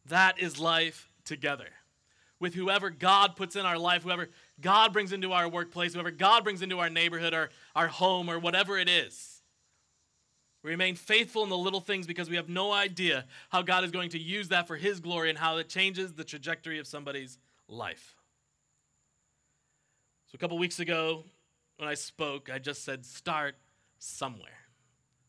That 0.05 0.39
is 0.39 0.61
life 0.61 1.09
together. 1.25 1.67
With 2.39 2.53
whoever 2.53 2.89
God 2.89 3.35
puts 3.35 3.55
in 3.55 3.65
our 3.65 3.77
life, 3.77 4.03
whoever 4.03 4.29
God 4.61 4.93
brings 4.93 5.11
into 5.11 5.33
our 5.33 5.49
workplace, 5.49 5.93
whoever 5.93 6.11
God 6.11 6.43
brings 6.43 6.61
into 6.61 6.79
our 6.79 6.89
neighborhood 6.89 7.33
or 7.33 7.49
our 7.75 7.87
home 7.87 8.29
or 8.29 8.37
whatever 8.37 8.77
it 8.77 8.87
is. 8.87 9.41
We 10.63 10.71
remain 10.71 10.95
faithful 10.95 11.43
in 11.43 11.49
the 11.49 11.57
little 11.57 11.79
things 11.79 12.05
because 12.05 12.29
we 12.29 12.35
have 12.35 12.49
no 12.49 12.71
idea 12.71 13.25
how 13.49 13.61
God 13.61 13.83
is 13.83 13.91
going 13.91 14.09
to 14.09 14.19
use 14.19 14.49
that 14.49 14.67
for 14.67 14.75
His 14.75 14.99
glory 14.99 15.29
and 15.29 15.39
how 15.39 15.57
it 15.57 15.69
changes 15.69 16.13
the 16.13 16.23
trajectory 16.23 16.77
of 16.77 16.85
somebody's 16.85 17.39
life. 17.67 18.15
So, 20.27 20.35
a 20.35 20.37
couple 20.37 20.57
weeks 20.57 20.79
ago, 20.79 21.23
when 21.77 21.87
I 21.87 21.93
spoke, 21.93 22.49
I 22.53 22.59
just 22.59 22.83
said, 22.83 23.05
start 23.05 23.55
somewhere. 23.97 24.59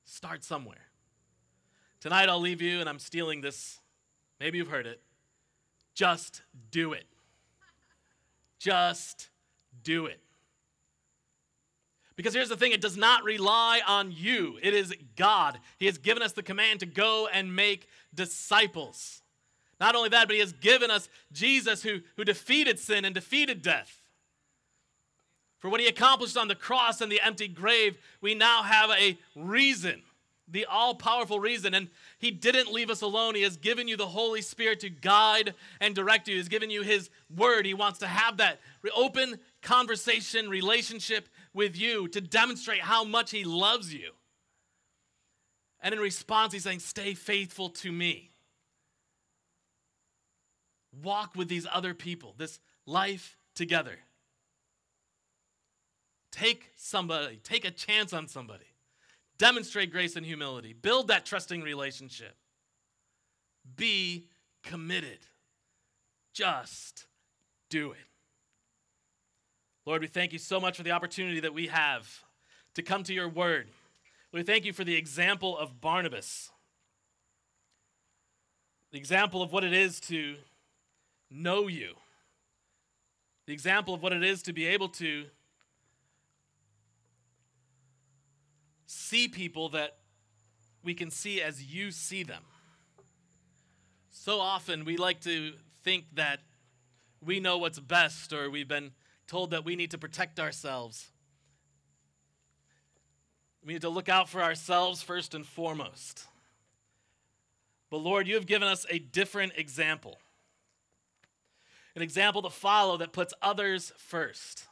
Start 0.05 0.43
somewhere. 0.43 0.89
Tonight, 2.01 2.29
I'll 2.29 2.41
leave 2.41 2.61
you, 2.63 2.81
and 2.81 2.89
I'm 2.89 2.99
stealing 2.99 3.41
this. 3.41 3.79
Maybe 4.41 4.59
you've 4.59 4.69
heard 4.69 4.87
it. 4.87 5.01
Just 5.99 6.43
do 6.71 6.93
it. 6.93 7.07
Just 8.61 9.31
do 9.83 10.07
it. 10.07 10.21
Because 12.15 12.35
here's 12.35 12.49
the 12.49 12.57
thing 12.57 12.71
it 12.71 12.81
does 12.81 12.97
not 12.97 13.25
rely 13.25 13.81
on 13.85 14.13
you, 14.13 14.61
it 14.63 14.75
is 14.75 14.95
God. 15.17 15.59
He 15.77 15.87
has 15.87 15.99
given 15.99 16.23
us 16.23 16.31
the 16.31 16.43
command 16.45 16.79
to 16.81 16.87
go 16.87 17.27
and 17.27 17.57
make 17.57 17.89
disciples. 18.15 19.23
Not 19.81 19.97
only 19.97 20.09
that, 20.11 20.29
but 20.29 20.35
He 20.35 20.41
has 20.41 20.53
given 20.53 20.89
us 20.89 21.09
Jesus 21.33 21.83
who, 21.83 22.03
who 22.17 22.23
defeated 22.23 22.79
sin 22.79 23.05
and 23.05 23.13
defeated 23.13 23.61
death. 23.61 24.01
For 25.59 25.69
what 25.69 25.81
He 25.81 25.89
accomplished 25.89 26.37
on 26.37 26.47
the 26.47 26.55
cross 26.55 27.01
and 27.01 27.11
the 27.11 27.21
empty 27.21 27.49
grave, 27.49 27.99
we 28.21 28.37
now 28.37 28.63
have 28.63 28.91
a 28.91 29.19
reason 29.35 30.03
the 30.51 30.67
all 30.67 30.95
powerful 30.95 31.41
reason. 31.41 31.75
And 31.75 31.89
He 32.19 32.31
didn't 32.31 32.73
leave 32.73 32.91
us 32.91 33.03
alone. 33.03 33.35
He 33.35 33.43
has 33.43 33.57
given 33.57 33.89
you 33.89 33.97
the 33.97 34.07
Holy 34.07 34.43
Spirit 34.43 34.81
to 34.81 34.91
guide 34.91 35.55
and 35.81 35.95
direct 35.95 36.29
you. 36.29 36.37
He's 36.37 36.49
given 36.49 36.71
you 36.71 36.83
His 36.83 37.11
Word. 37.35 37.67
He 37.67 37.75
wants 37.75 37.99
to 38.01 38.07
have 38.07 38.39
that 38.39 38.61
open 38.95 39.39
conversation, 39.63 40.49
relationship 40.49 41.29
with 41.53 41.77
you 41.77 42.09
to 42.09 42.21
demonstrate 42.21 42.81
how 42.81 43.05
much 43.05 43.31
He 43.31 43.45
loves 43.45 43.93
you. 43.93 44.11
And 45.81 45.95
in 45.95 46.01
response, 46.01 46.53
He's 46.53 46.65
saying, 46.65 46.81
Stay 46.81 47.15
faithful 47.15 47.71
to 47.71 47.93
me. 47.93 48.31
Walk 51.03 51.37
with 51.37 51.49
these 51.49 51.67
other 51.73 51.95
people, 51.95 52.35
this 52.39 52.59
life 52.87 53.37
together. 53.55 53.99
Take 56.33 56.71
somebody, 56.77 57.41
take 57.43 57.65
a 57.65 57.71
chance 57.71 58.13
on 58.13 58.29
somebody 58.29 58.65
Demonstrate 59.39 59.93
grace 59.93 60.17
and 60.17 60.27
humility. 60.27 60.73
Build 60.73 61.09
that 61.09 61.25
trusting 61.25 61.63
relationship. 61.63 62.35
Be 63.77 64.27
committed. 64.63 65.19
Just 66.35 67.07
do 67.71 67.93
it. 67.93 67.99
Lord, 69.87 70.03
we 70.03 70.09
thank 70.09 70.33
you 70.33 70.39
so 70.39 70.61
much 70.61 70.77
for 70.77 70.83
the 70.83 70.91
opportunity 70.91 71.41
that 71.41 71.55
we 71.55 71.69
have 71.69 72.25
to 72.75 72.83
come 72.83 73.03
to 73.05 73.15
your 73.15 73.29
word. 73.29 73.69
We 74.33 74.43
thank 74.43 74.65
you 74.65 74.73
for 74.73 74.85
the 74.85 74.97
example 74.97 75.57
of 75.57 75.81
Barnabas, 75.81 76.51
the 78.93 78.99
example 78.99 79.41
of 79.41 79.53
what 79.53 79.65
it 79.65 79.73
is 79.73 80.01
to 80.01 80.37
know 81.31 81.69
you, 81.69 81.95
the 83.47 83.55
example 83.55 83.95
of 83.95 84.03
what 84.03 84.13
it 84.13 84.23
is 84.23 84.43
to 84.43 84.53
be 84.53 84.67
able 84.67 84.89
to 84.91 85.25
see 88.89 89.29
people 89.29 89.69
that 89.69 89.99
we 90.83 90.95
can 90.95 91.11
see 91.11 91.43
as 91.43 91.63
you 91.63 91.91
see 91.91 92.23
them. 92.23 92.43
So 94.11 94.41
often 94.41 94.87
we 94.87 94.97
like 94.97 95.21
to 95.21 95.53
think 95.85 96.07
that 96.15 96.41
we 97.23 97.39
know 97.39 97.59
what's 97.59 97.79
best 97.79 98.33
or 98.33 98.49
we've 98.49 98.67
been 98.67 98.93
told 99.27 99.51
that 99.51 99.65
we 99.65 99.77
need 99.77 99.91
to 99.91 99.99
protect 99.99 100.41
ourselves. 100.41 101.11
We 103.63 103.75
need 103.75 103.83
to 103.83 103.91
look 103.91 104.09
out 104.09 104.31
for 104.31 104.43
ourselves 104.43 105.03
first 105.03 105.35
and 105.35 105.45
foremost. 105.45 106.25
But 107.91 107.99
Lord, 107.99 108.27
you 108.27 108.37
have 108.37 108.47
given 108.47 108.69
us 108.69 108.87
a 108.89 108.99
different 108.99 109.53
example. 109.57 110.19
An 111.95 112.01
example 112.01 112.41
to 112.43 112.51
follow 112.51 112.97
that 112.97 113.13
puts 113.13 113.35
others 113.43 113.93
first. 113.99 114.67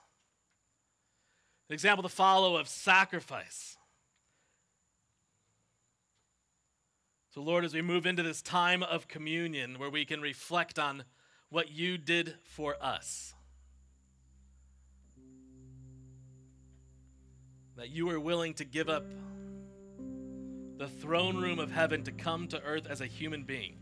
An 1.69 1.75
example 1.75 2.03
to 2.03 2.09
follow 2.09 2.57
of 2.57 2.67
sacrifice. 2.67 3.77
So, 7.37 7.43
Lord, 7.43 7.67
as 7.67 7.75
we 7.75 7.83
move 7.83 8.07
into 8.07 8.23
this 8.23 8.41
time 8.41 8.83
of 8.83 9.09
communion 9.09 9.79
where 9.79 9.91
we 9.91 10.07
can 10.07 10.23
reflect 10.23 10.79
on 10.79 11.05
what 11.51 11.71
you 11.71 11.99
did 11.99 12.35
for 12.45 12.83
us, 12.83 13.35
that 17.77 17.91
you 17.91 18.07
were 18.07 18.19
willing 18.19 18.55
to 18.55 18.65
give 18.65 18.89
up 18.89 19.05
the 20.79 20.89
throne 20.89 21.37
room 21.37 21.59
of 21.59 21.71
heaven 21.71 22.05
to 22.05 22.11
come 22.11 22.49
to 22.49 22.63
earth 22.63 22.87
as 22.89 23.03
a 23.03 23.07
human 23.07 23.43
being 23.43 23.77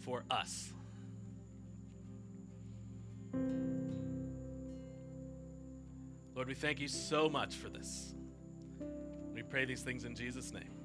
for 0.00 0.22
us. 0.30 0.70
Lord, 6.34 6.46
we 6.46 6.54
thank 6.54 6.78
you 6.78 6.88
so 6.88 7.30
much 7.30 7.54
for 7.54 7.70
this. 7.70 8.14
We 9.32 9.42
pray 9.42 9.64
these 9.64 9.80
things 9.80 10.04
in 10.04 10.14
Jesus' 10.14 10.52
name. 10.52 10.75